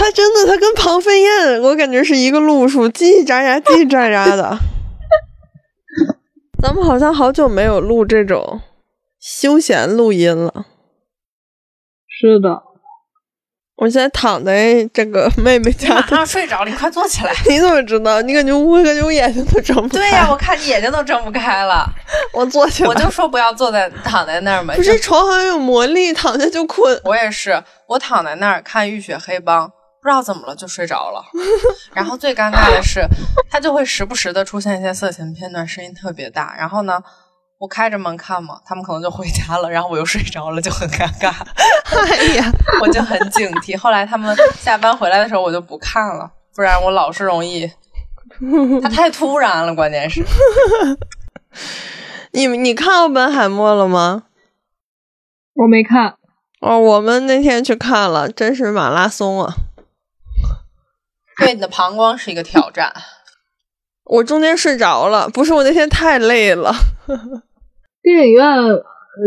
[0.00, 4.58] 他真的，他跟庞飞燕，我感觉是一个路数，叽叽喳喳，叽叽喳喳的。
[6.62, 8.62] 咱们好像好久没有录这种
[9.20, 10.64] 休闲录音了。
[12.08, 12.62] 是的，
[13.76, 17.34] 我现在躺在这个妹妹家，马上睡着了，你快坐起来。
[17.46, 18.22] 你怎么知道？
[18.22, 19.98] 你感觉我感觉我眼睛都睁不开。
[19.98, 21.86] 对呀，我看你眼睛都睁不开了。
[22.32, 24.74] 我坐起来，我就说不要坐在躺在那儿嘛。
[24.74, 26.98] 不是床好像有魔力，躺下就困。
[27.04, 29.68] 我也是，我躺在那儿看《浴血黑帮》。
[30.02, 31.22] 不知道怎么了就睡着了，
[31.92, 33.06] 然后最尴尬的是，
[33.50, 36.54] 他就会时不时的出现一些色情片段，声音特别大。
[36.56, 36.98] 然后呢，
[37.58, 41.30] 我开着门看嘛，他们可能就回家了，然后我又睡着了，就很尴尬。
[42.08, 43.76] 哎呀，我就很警惕。
[43.76, 47.70] 后来他们下班回来的时候，我就不看了，不然我老是容易。
[48.80, 50.24] 他太突然了，关键是。
[52.32, 54.22] 你你看奥本海默了吗？
[55.54, 56.14] 我没看。
[56.60, 59.52] 哦，我们那天去看了，真是马拉松啊。
[61.40, 62.92] 对你的膀胱是一个挑战。
[64.04, 66.74] 我中间睡着了，不是我那天太累了。
[68.02, 68.46] 电影院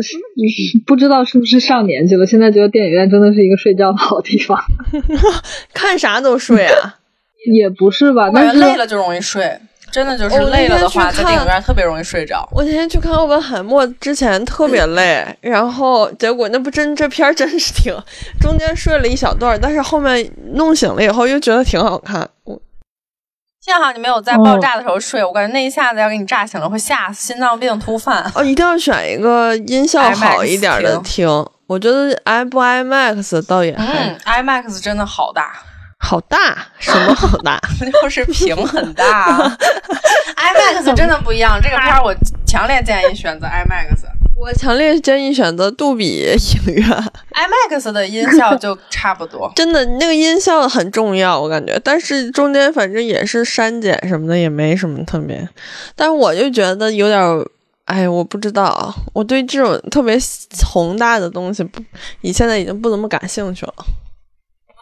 [0.02, 0.18] 是
[0.86, 4.60] 不知道是不是上年纪了，现在觉得电影院真的是一个睡觉的好地方。
[5.74, 6.96] 看啥都睡啊？
[7.54, 9.60] 也不是吧，感但是觉累了就容易睡，
[9.94, 12.50] 真的就是累了的话，在电影院特别容易睡着。
[12.52, 17.96] 我那天去看《奥本海默》之前特别累， 然后结果那不真这片儿真是挺，
[18.42, 22.28] 中间睡了一小段儿，但是后面弄醒了以后又觉得挺好看。
[22.46, 22.60] 我
[23.62, 28.30] 幸好你没有在爆炸的时候睡，我感觉那一下子要给你炸醒了，会吓死，心脏病突犯。
[28.34, 31.28] 哦，一定要选一个音效好一点的听。
[31.68, 35.54] 我觉得 i 不 IMAX 倒也还嗯，IMAX 真的好大，
[36.06, 37.58] 好大，什么好大？
[38.04, 39.40] 就是屏很大。
[40.36, 42.14] IMAX 真的不一样，这个片儿我
[42.46, 44.04] 强烈建议选择 IMAX。
[44.36, 46.36] 我强烈建议选择杜比
[46.66, 46.86] 影院，
[47.70, 49.50] IMAX 的音效就差不多。
[49.56, 51.80] 真的那个音效很重要，我感觉。
[51.82, 55.48] 但是中间反正也是删减什么的，也没什么特别。
[55.96, 57.48] 但是我就觉得有点儿，
[57.86, 60.18] 哎，我不知道，我对这种特别
[60.66, 61.82] 宏大的东西不，
[62.22, 63.74] 你现在已经不怎么感兴趣了。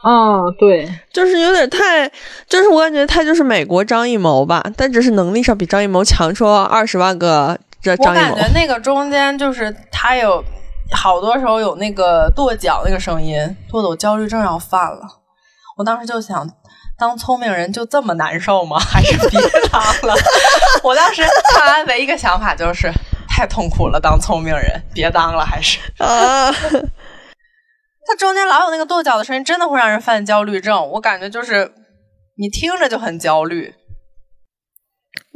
[0.02, 2.10] 啊，对，就是有点太，
[2.48, 8.60] 就是我感觉他就是美国张艺谋吧，但只是能力上比张艺谋强出二十万个这我张艺谋感觉。
[8.60, 10.44] 那个中间就是他有
[10.92, 13.38] 好多时候有那个跺脚那个声音，
[13.70, 15.02] 跺的我焦虑症要犯了。
[15.78, 16.50] 我当时就想，
[16.98, 18.78] 当聪明人就这么难受吗？
[18.82, 19.40] 还是别
[19.72, 20.16] 当了？
[20.84, 22.92] 我当时看完唯一一个想法就是，
[23.30, 25.80] 太痛苦了，当聪明人别当了，还是。
[25.98, 26.52] 啊，
[28.12, 30.86] 它中间老有那个跺脚的声音，真的会让人犯焦虑症。
[30.91, 31.74] 我感觉就是
[32.36, 33.74] 你听着就很焦虑。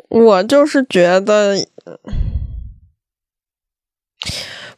[0.09, 1.55] 我就是觉得，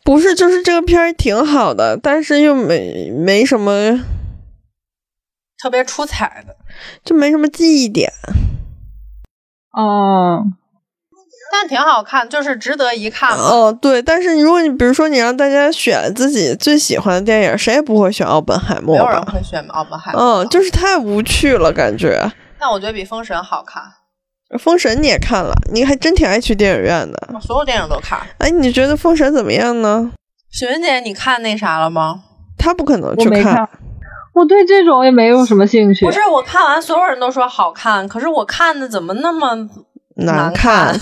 [0.04, 4.00] 不是，就是这个片儿挺好的，但是又没没什么，
[5.58, 6.56] 特别出彩的，
[7.04, 8.14] 就没什么记忆点。
[9.72, 10.44] 哦，
[11.60, 13.44] 但挺好看，就是值得一看嘛。
[13.44, 19.22] 哦，对，但是如果你比如说你让大家选自己最喜欢的电影，谁也不会选《奥本海默没》有人？
[19.24, 20.22] 会选奥本海默。
[20.22, 22.32] 嗯，就是太无趣了，感觉。
[22.60, 23.82] 但我觉得比《封神》好看，
[24.60, 27.30] 封神你也看了，你还真挺爱去电影院的。
[27.34, 28.20] 我所有电影都看。
[28.38, 30.12] 哎，你觉得封神怎么样呢？
[30.52, 32.22] 雪云姐，你看那啥了吗？
[32.58, 33.68] 他不可能去我看，
[34.34, 36.06] 我对这种也没有什么兴趣。
[36.06, 39.68] 不是，我看完所有人都说好看，可是我看的怎么那么
[40.18, 40.98] 难看。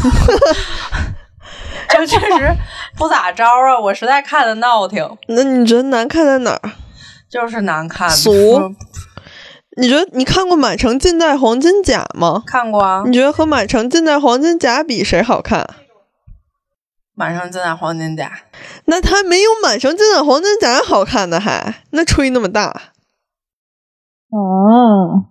[1.89, 2.55] 就 确实
[2.97, 3.79] 不咋着啊！
[3.79, 6.71] 我实在看的闹挺，那你觉得难看在哪儿？
[7.29, 8.09] 就是难看。
[8.09, 8.73] 俗
[9.77, 12.43] 你觉得你看过《满城尽带黄金甲》吗？
[12.47, 15.67] 看过啊，你觉得和《满城尽带黄金甲》比谁好看？
[17.13, 18.31] 满城尽带黄金甲。
[18.85, 22.69] 那他没有《满城尽带黄金甲》好看的还，那吹那么大。
[24.29, 25.25] 哦，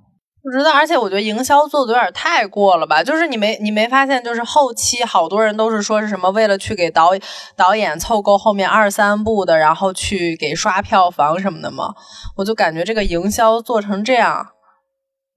[0.45, 3.03] 不知道，而且我觉得营销做的有点太过了吧？
[3.03, 7.13] 就是你没你没发现，就是后期好多人都是说是什么为了去给导
[7.57, 11.95] 导演凑够后面二三部的，然后去给刷票房什么的吗。
[12.37, 14.49] 我就感觉这个营销做成这样，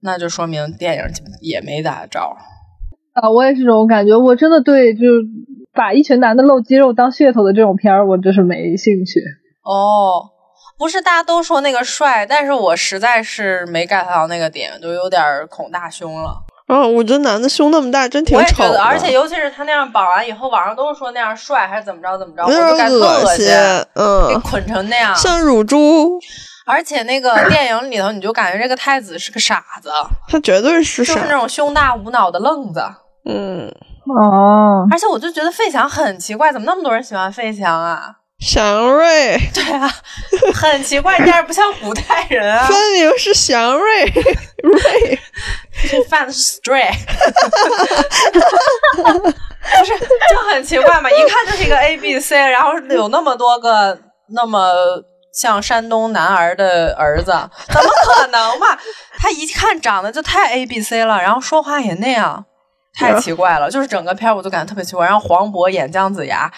[0.02, 1.02] 那就说明电影
[1.40, 2.36] 也没咋着。
[3.14, 4.14] 啊，我也是这种感觉。
[4.14, 5.22] 我真的对就是
[5.72, 9.20] 把一群男的露肌肉当噱头的这种片儿，我就是没兴趣。
[9.64, 10.28] 哦，
[10.78, 16.36] 不是大家都说那个帅，但是我实在是没 get 到那个点，就有点恐大胸了。
[16.68, 23.48] 嗯，我觉得男的胸那么大真挺我也丑的，觉得，而且尤其是他那样绑完以后，网上都是说那样帅还是怎么着怎么着，我就感觉特恶心，
[23.94, 24.28] 嗯。
[24.28, 25.16] 给嗯，捆成那样。
[25.16, 26.20] 像乳猪，
[26.66, 29.90] 而且那个电影里头，你就感觉这个太子是个傻子，
[30.28, 31.32] 他绝对是傻就是那。
[31.32, 32.82] 种胸大无脑的愣子。
[33.24, 33.66] 嗯，
[34.06, 38.16] 哦，而且我就觉得费翔很奇怪，怎么那么多人喜欢费翔啊？
[38.38, 39.90] 祥瑞，对啊，
[40.54, 42.66] 很奇怪，但是不像古代人啊。
[42.66, 44.04] 分明是祥瑞，
[44.62, 45.18] 瑞。
[45.88, 46.92] 这犯的是 stray，
[49.02, 49.30] 不
[49.84, 49.98] 是
[50.30, 51.10] 就很奇怪嘛？
[51.10, 53.98] 一看就是一个 A B C，然后有那么多个
[54.28, 54.72] 那么
[55.32, 57.32] 像山东男儿的儿子，
[57.68, 58.78] 怎么可能嘛？
[59.18, 62.44] 他一看长得就太 A B C 了，然后说话也那样，
[62.94, 63.70] 太奇怪了。
[63.70, 65.06] 就是整个片儿我都感觉特别奇怪。
[65.06, 66.50] 然后黄渤演姜子牙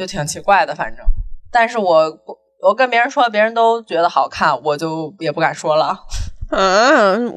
[0.00, 1.04] 就挺奇怪的，反正，
[1.52, 2.18] 但是我
[2.62, 6.06] 我跟别人说，别人都觉得好看，我就也不敢说了。
[6.50, 7.36] 嗯，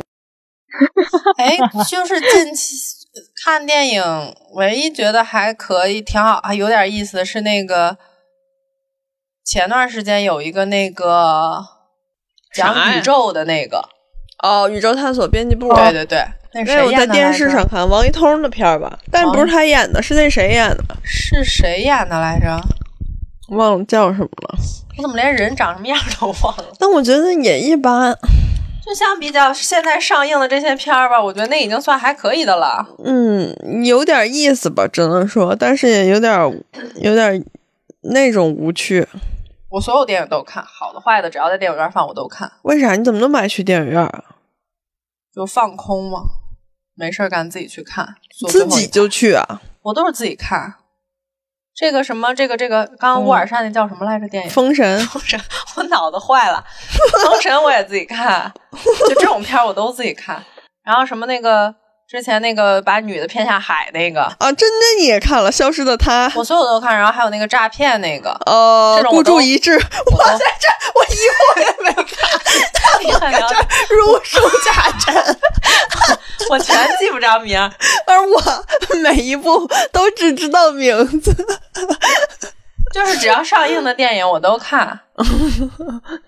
[1.37, 1.57] 哎，
[1.89, 2.73] 就是近期
[3.43, 4.01] 看电影，
[4.53, 7.97] 唯一觉得还可以、挺好、还有点意思的是那个
[9.43, 11.65] 前段时间有一个那个
[12.55, 13.89] 讲宇宙的那个，
[14.41, 15.67] 哦，宇宙探索编辑部。
[15.75, 16.25] 对对对，
[16.55, 22.59] 那谁我在电视上看王一通的片儿吧，但不是他演的，是那谁演的，是谁演的来着？
[23.49, 24.55] 忘了叫什么了。
[24.97, 26.65] 我怎么连人长什么样都忘了？
[26.79, 28.15] 但我觉得也一般。
[28.85, 32.85] 就相比较现在上映的这些片儿吧，我觉得那已经算还可以的了。
[33.03, 36.33] 嗯，有点意思吧，只能说，但是也有点
[36.97, 37.43] 有点
[38.01, 39.07] 那种无趣。
[39.69, 42.51] 我所有电影都看，好的坏的，只要在电影院放我都看。
[42.63, 42.95] 为啥？
[42.95, 44.23] 你怎么那么爱去电影院啊？
[45.33, 46.19] 就放空嘛，
[46.95, 49.61] 没事干自己去看，坐自己就去啊？
[49.81, 50.75] 我都是自己看。
[51.75, 54.27] 这个什么，这个这个，刚刚乌尔善那叫什么来着？
[54.27, 55.39] 电影《封神封神》，
[55.75, 56.63] 我脑子坏了。
[57.25, 58.53] 封神我也自己看，
[59.09, 60.43] 就这种片儿我都自己看。
[60.83, 61.73] 然后什么那个
[62.13, 66.29] 之前那个把女的骗下海那个，啊，真的你也看了《消失的她》？
[66.37, 66.95] 我所有都看。
[66.95, 73.55] 然后还有那个诈骗那个，呃孤注一掷，我在这，我一部也没看， 你很了解，
[73.89, 75.37] 如数家珍，
[76.51, 77.73] 我全记不着名儿。
[78.05, 78.65] 而我
[79.01, 81.33] 每一部都只知道名字。
[82.93, 84.99] 就是只要上映的电影我都看，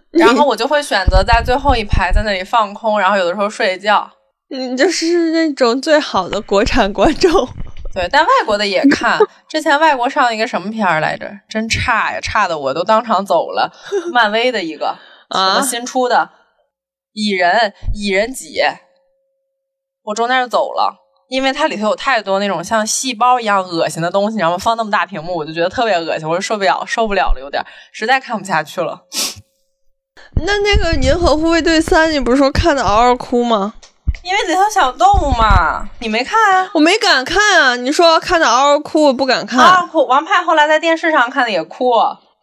[0.09, 4.09] 然后我就会选择在最后一排在那里放空，然后有的时候睡觉。
[4.49, 7.47] 你就是那种最好的国产观众。
[7.93, 9.17] 对，但外国的也看。
[9.47, 11.31] 之前外国上一个什么片儿来着？
[11.47, 13.71] 真差呀，差的我都当场走了。
[14.11, 14.97] 漫威的一个
[15.31, 16.29] 什么啊新出的
[17.13, 18.59] 蚁人，蚁人几？
[20.03, 20.93] 我中间就走了，
[21.29, 29.05] 因为它里头有太多那种像细胞一样恶心的东西，然后放那么大屏幕，我就觉得特别恶心，我就受不了，受不了了，有点实在看不下去了。
[30.45, 33.75] 那那个《银河护卫队三》，你不是说看的嗷嗷哭吗？
[34.25, 36.67] 因为里头小动物嘛，你没看啊？
[36.73, 37.75] 我没敢看啊！
[37.75, 39.59] 你说看的嗷嗷哭，我不敢看。
[39.59, 40.03] 啊，哭！
[40.07, 41.91] 王派后来在电视上看的也哭，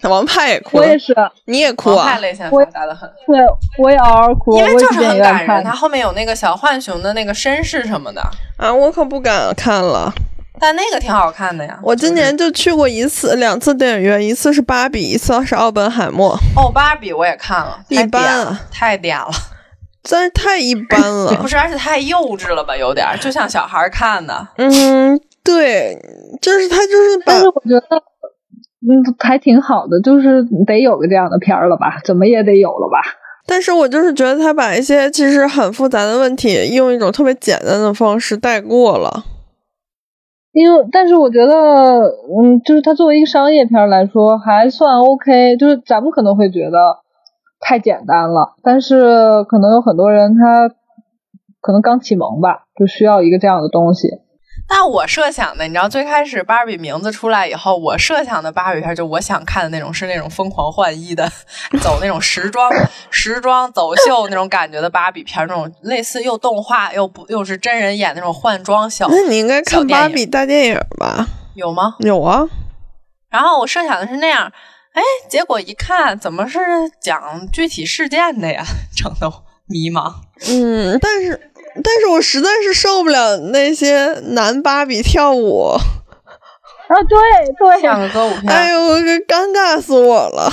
[0.03, 1.13] 王派也哭，我也是，
[1.47, 1.97] 你也哭啊？
[1.97, 3.37] 王派泪腺发达的很，对，
[3.79, 5.65] 我也嗷嗷哭，因为就是很感人。
[5.65, 5.73] 他。
[5.73, 8.23] 后面有那个小浣熊的那个身世什么的，
[8.59, 10.13] 啊，我可不敢看了。
[10.61, 11.77] 但那个挺好看的呀。
[11.83, 19.33] 我今年就去过一次、两次电影院，一次是芭比，一次是奥本海默，哦，芭比我也看了，一太点了般啊，太嗲了，
[20.11, 21.47] 但是太一般了 不。
[21.49, 24.49] 是，而且太幼稚了吧，有点儿就像小孩儿看的。
[24.57, 25.97] 嗯，对，
[26.41, 27.97] 就是他就是把但是我觉得，
[28.89, 32.01] 嗯，还挺好的，就是得有个这样的片儿了吧？
[32.05, 33.01] 怎么也得有了吧？
[33.47, 39.25] 但是我就是觉得他把一些其实很复杂的问题，用一种特别简单的方式带过了。
[40.53, 41.55] 因为，但是我觉得，
[42.39, 45.57] 嗯，就是他作为一个商业片来说，还算 OK。
[45.57, 46.99] 就是咱们可能会觉得
[47.63, 50.69] 太简单了，但是可能有很多人他
[51.61, 54.09] 可能刚启蒙吧，就需要一个这样的东西。
[54.69, 61.29] 那我设想的，你知道，最开始芭比名字出来以后，我设想的芭比片，就我想看的那种是那种疯狂换衣的，
[61.83, 62.71] 走那种时装、
[63.11, 71.27] 时装走秀那种感觉的芭比片，那种类似又动画又不又是真人演那种换装小，那你应该看芭比大电影吧？
[71.55, 71.97] 有吗？
[71.99, 72.47] 有啊，
[73.31, 74.51] 然后我设想的是那样，
[74.95, 76.59] 哎，结果一看，怎么是
[77.01, 78.63] 讲具体事件的呀？
[78.97, 79.31] 整的
[79.67, 80.13] 迷茫。
[80.51, 87.19] 嗯，但是但是我实在是受不了那些男芭比跳舞，啊，对
[87.59, 90.53] 对，像个歌舞片，哎呦，我给尴尬死我了。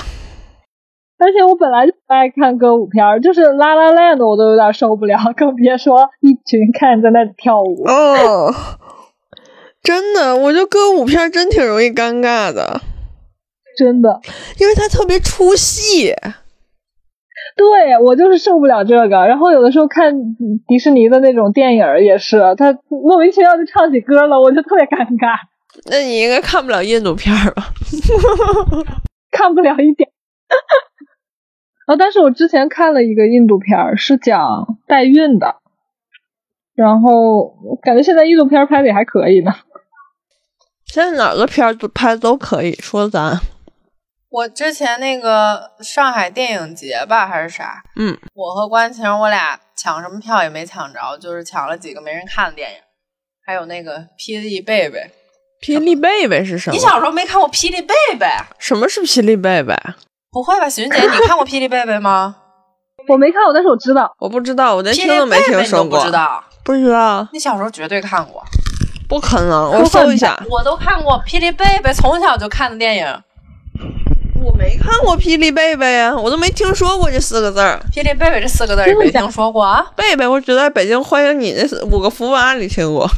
[1.21, 7.83] 而且我本来就不爱看歌舞片儿，就是《拉拉 La Land》我都有点受不了，更别说一群看人在那里跳舞。
[7.85, 8.55] 哦，
[9.83, 12.79] 真的，我觉得歌舞片真挺容易尴尬的，
[13.79, 14.19] 真的，
[14.59, 16.13] 因为他特别出戏。
[17.55, 19.25] 对我就是受不了这个。
[19.25, 20.13] 然后有的时候看
[20.67, 25.39] 迪士尼的那种电影儿也是，他莫名其妙就唱起歌了，我就特别尴尬，
[25.89, 27.69] 那你应该看不了印度片吧？
[29.31, 30.09] 看不了一点。
[31.85, 31.95] 啊！
[31.97, 35.55] 但是我之前看了一个印度片，是讲代孕的，
[36.75, 39.53] 然后感觉现在印度片拍的也还可以呢。
[40.85, 43.39] 现在哪个片儿都拍都可以，说咱
[44.29, 47.81] 我之前那个上海电影节吧，还是啥？
[47.95, 52.77] 嗯，我和关晴我俩抢什么票也没抢着，就是抢了几个没人看的电影，
[53.45, 54.99] 还有那个《霹雳贝贝》。
[55.65, 56.75] 霹雳贝贝是什么？
[56.75, 58.25] 你小时候没看过《霹雳贝贝》？
[58.59, 59.75] 什么是霹雳贝贝？
[60.31, 62.35] 不会吧，许云姐，你看过《霹雳贝贝》吗？
[63.09, 64.13] 我没看过，但是我知道。
[64.19, 65.99] 我不知道，我连听都没听说过。
[65.99, 66.43] 不知道？
[66.63, 68.43] 不知道，你小时候绝对看过，
[69.09, 70.39] 不可能， 我搜一下。
[70.51, 73.23] 我都看过《霹雳贝贝》，从小就看的电影。
[74.43, 77.79] 我没看过霹雳贝贝呀，我都没听说过这四个字儿。
[77.93, 79.85] 《霹雳贝贝》这四个字儿你没听说过啊？
[79.95, 83.07] 贝贝，我只在北京欢迎你那五个福娃里听过。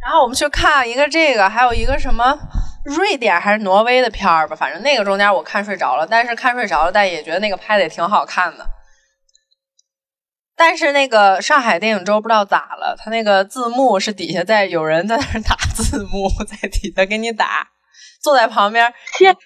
[0.00, 2.36] 然后我们去看一个这个，还有一个什么
[2.84, 8.66] 瑞典还是挪威的片儿吧，反正那个中间我看睡着了，但是看睡着了，但也觉得那个拍的也挺好看的。
[10.56, 17.68] 但是那个上海电影周不知道咋了，他那个字幕是底下在有人在那儿打字幕，在底下给你打，
[18.22, 19.40] 坐在旁边现打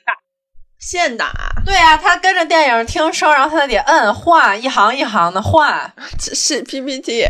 [0.78, 1.32] 现打，
[1.64, 5.92] 对啊，他跟着电影听声，然后他得摁换，一行一行的换。
[6.18, 7.26] 这是 PPT。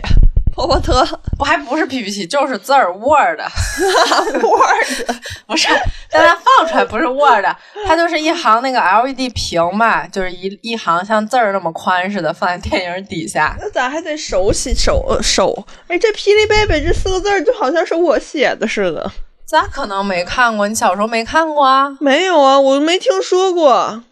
[0.52, 1.04] 泡泡特
[1.36, 3.38] 不还不是 PPT，就是字儿 Word。
[4.40, 5.16] Word，
[5.46, 5.68] 不是，
[6.10, 7.44] 但它放出来不是 Word，
[7.86, 13.54] 它就是一行那个 LED 屏嘛，就是一一行像字儿那么宽似的，放在电影底下。
[13.60, 15.66] 那咋还得手写手呃手？
[15.88, 19.12] 哎，这霹雳贝贝这四个字儿就好像是我写的似的。
[19.46, 20.66] 咋可能没看过？
[20.66, 21.96] 你小时候没看过啊？
[22.00, 23.72] 没有啊，我没听说过。
[23.72, 24.02] 啊？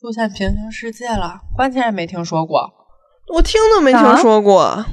[0.00, 1.40] 出现平行世界了？
[1.54, 2.72] 关键也没听说过。
[3.34, 4.84] 我听都没听说过。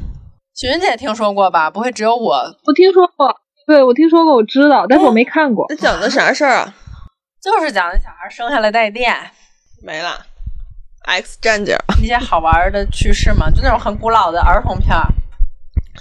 [0.53, 1.69] 许云姐听说过吧？
[1.69, 2.35] 不会只有我？
[2.65, 3.33] 我听说过，
[3.65, 5.65] 对我听说过，我知道，但是我没看过。
[5.69, 6.73] 那讲的啥事儿啊？
[7.41, 9.15] 就是讲的小孩生下来带电，
[9.83, 10.25] 没了。
[11.05, 15.07] X 战警一些好玩的趣事嘛，就那种很古老的儿童片儿。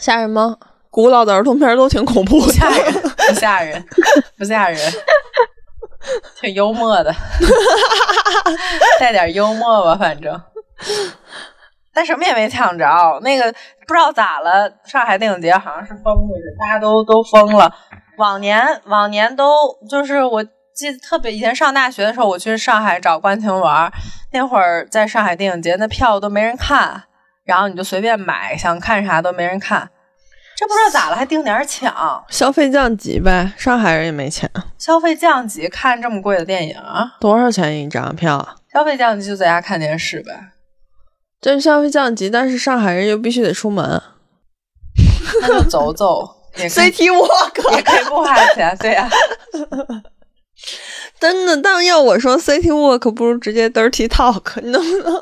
[0.00, 0.56] 吓人吗？
[0.94, 2.52] 古老的儿童片都挺恐怖的。
[2.52, 2.94] 吓人，
[3.26, 3.84] 不吓人，
[4.38, 4.78] 不吓人，
[6.40, 7.12] 挺幽默的，
[9.00, 10.40] 带点幽默吧，反正。
[11.92, 13.52] 但什么也没抢着，那个
[13.88, 17.74] 不知道咋了，上海电影节好像是封的，大家都都疯了。
[18.18, 19.52] 往年往年都
[19.90, 20.44] 就是我
[20.76, 23.92] 记得特别，以前上大学的时候，我去上海找关晴玩，
[24.32, 27.02] 那会儿在上海电影节，那票都没人看，
[27.44, 29.90] 然后你就随便买，想看啥都没人看。
[30.56, 34.48] 这不知道咋了，还定点抢，消费降级呗，上海人也没钱。
[34.78, 36.76] 消费降级看这么贵的电影，
[37.20, 38.54] 多少钱一张票啊？
[38.72, 40.50] 消费降级就在家看电视呗。
[41.40, 44.00] 这消费降级，但是上海人又必须得出门，
[45.42, 46.24] 那就走走，
[46.56, 49.10] 也可以 City Walk 也可以不花钱，对呀、
[51.18, 55.20] 真的，但要我说，City Walk 不如直接 Dirty Talk，你能不能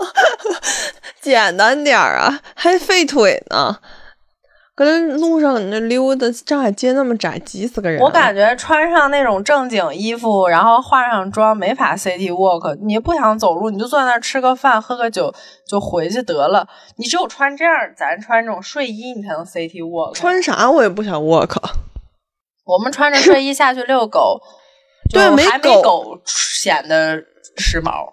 [1.20, 2.40] 简单点儿啊？
[2.54, 3.78] 还费腿呢。
[5.18, 8.00] 路上你那溜达，上海街那么窄，挤死个人。
[8.00, 12.76] 我感觉穿上那种正经衣服，然后化上妆，没法 City Walk。
[12.84, 15.32] 你不想走路，你就坐在那儿吃个饭，喝个酒
[15.66, 16.66] 就回去得了。
[16.96, 20.14] 你只有穿这样，咱穿这种睡衣，你才能 City Walk。
[20.14, 21.56] 穿啥我也不想 walk。
[22.64, 24.40] 我们穿着睡衣下去遛狗，
[25.12, 25.44] 对没
[25.82, 27.16] 狗显得
[27.56, 28.08] 时髦。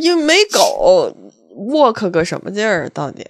[0.00, 1.12] 因为没狗
[1.70, 2.88] ，walk 个什么劲儿？
[2.90, 3.26] 到底？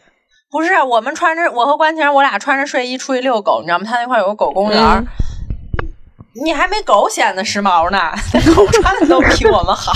[0.51, 3.85] 不是，我们穿着，我和关晴，我俩穿着睡衣出去遛狗，你知道吗？
[3.85, 5.07] 他那块有个狗公园，嗯
[6.45, 8.13] 你还没狗显得时髦呢，
[8.55, 9.91] 狗穿的都比我们好，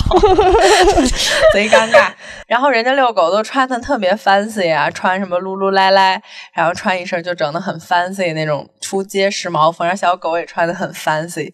[1.53, 2.11] 贼尴尬。
[2.47, 6.23] 然后人家遛狗都穿的特别 fancy 啊，穿什么噜噜来来，
[6.55, 11.53] 然后穿一身就整的很 fancy 那种出街时髦风，然后小狗也穿的很 fancy。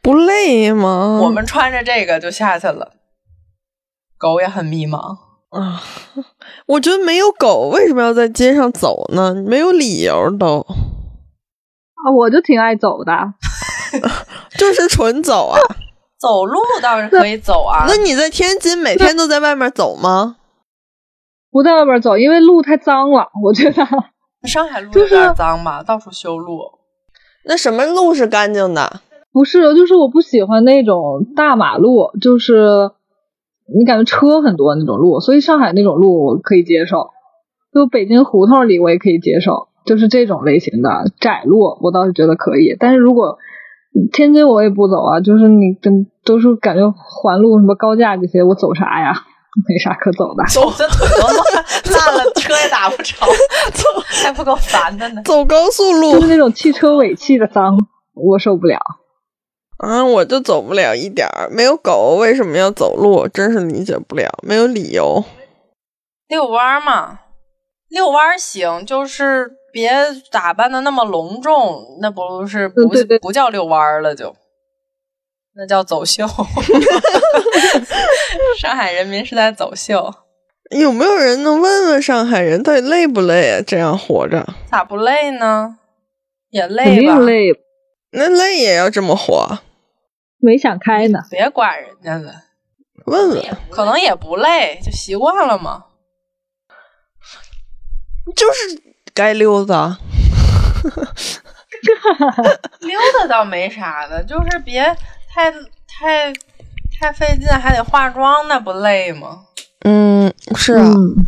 [0.00, 1.20] 不累吗？
[1.22, 2.92] 我们穿着这个就下去了，
[4.16, 5.18] 狗也很迷茫。
[5.52, 5.82] 啊，
[6.66, 9.34] 我觉得没有狗为什么要在街上走呢？
[9.46, 13.12] 没有理由都，啊，我就挺爱走的。
[14.58, 15.58] 就是纯走啊。
[16.18, 20.36] 走路倒是可以走啊，那你在天津每天都在外面走吗？
[21.50, 23.86] 不在外边走，因为路太脏了，我觉得。
[24.48, 26.60] 上海路就是有点脏吧，到处修路。
[27.44, 29.00] 那什么路是干净的？
[29.32, 32.92] 不是，就是我不喜欢那种大马路，就是
[33.78, 37.08] 你感觉车很多那种路，所以上海那种路我可以接受，
[37.72, 43.38] 就北京胡同里我也可以接受，就是这种类型的窄路我倒是觉得可以，但是如果
[44.12, 49.12] 天津我也不走啊，就是你跟都是感觉环路什么高架这些，我走啥呀？
[49.68, 50.42] 没啥可走的。
[50.48, 51.26] 走的腿都
[51.94, 53.26] 烂烂了，车也打不着，
[53.74, 53.84] 走
[54.24, 55.20] 还不够烦的呢。
[55.26, 57.78] 走高速路就路是那种汽车尾气的脏，
[58.14, 58.78] 我受不了。
[59.78, 61.48] 啊，我就走不了一点儿。
[61.50, 63.26] 没有狗为什么要走路？
[63.28, 65.24] 真是理解不了，没有理由。
[66.28, 67.20] 遛弯儿嘛，
[67.88, 69.90] 遛弯儿行，就是别
[70.30, 74.34] 打扮的那么隆重，那不是不、嗯对对不叫遛弯儿了就，
[75.54, 76.26] 那叫走秀。
[78.60, 80.14] 上海人民是在走秀，
[80.70, 83.60] 有没有人能问问上海人到底累不累啊？
[83.66, 85.78] 这样活着，咋不累呢？
[86.50, 87.16] 也累吧？
[87.16, 87.52] 定累，
[88.12, 89.58] 那累也要这么活？
[90.38, 91.20] 没想开呢。
[91.30, 92.34] 别管人家了，
[93.06, 95.84] 问问，可能也不累，就习惯了嘛。
[98.36, 98.82] 就是
[99.14, 99.98] 该溜达。
[102.80, 104.82] 溜达倒没啥的，就是别
[105.28, 105.50] 太
[105.86, 106.32] 太
[107.00, 109.46] 太费劲，还得化妆，那不累吗？
[109.84, 110.84] 嗯，是啊。
[110.84, 111.26] 嗯，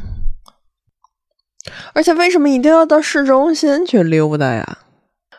[1.95, 4.79] 而且为什么一定要到市中心去溜达呀？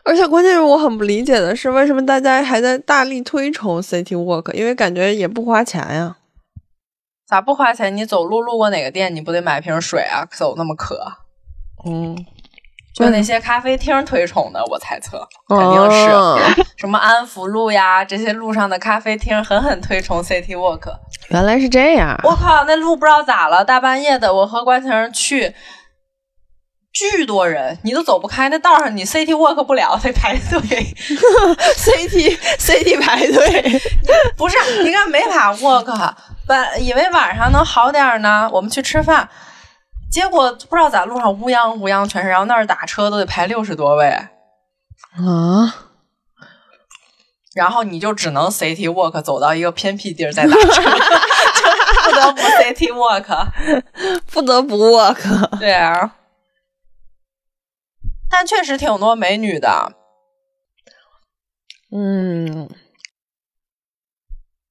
[0.06, 4.52] 而且关键是我很不理解的是，为什么大家还在大力推崇 City Walk？
[4.52, 6.16] 因为感觉也不花钱呀。
[7.26, 7.96] 咋不花钱？
[7.96, 10.24] 你走路路过哪个店，你不得买瓶水啊？
[10.30, 11.00] 走那么渴，
[11.84, 12.16] 嗯，
[12.94, 16.38] 就那些咖啡厅推崇的，我猜测肯定是、哦
[16.76, 20.88] 什么安福路呀，这些路上的咖啡厅狠狠推崇 City Walk。
[21.30, 22.16] 原来是这样。
[22.22, 25.52] 我靠，那路不知道咋了，大半夜的，我和关晴儿去，
[26.98, 30.58] 巨多人，你都走不开，那道上你 CT walk 不了，得排队。
[31.76, 33.82] CT CT 排队，
[34.38, 36.14] 不是，你看没法 walk，
[36.46, 39.28] 本以为晚上能好点儿呢，我们去吃饭，
[40.10, 45.74] 结果不知道咋路上乌泱乌泱全是，然后那儿打车都得排六十多位，啊，
[47.54, 50.90] 然后你就只能 CT walk 走到一个偏僻地儿再打车，就
[52.08, 53.46] 不得不 CT walk。
[54.32, 55.58] 不得不 walk。
[55.58, 56.10] 对啊，
[58.30, 59.92] 但确实挺多美女的，
[61.90, 62.68] 嗯，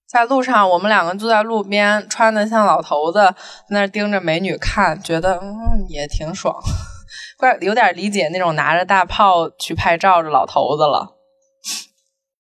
[0.06, 3.36] 在路上我们两个坐在路边，穿的像老头子，在
[3.70, 6.56] 那盯着美女看，觉得嗯也挺爽，
[7.38, 11.15] 怪 有点理解那种拿着大炮去拍照的老头子了。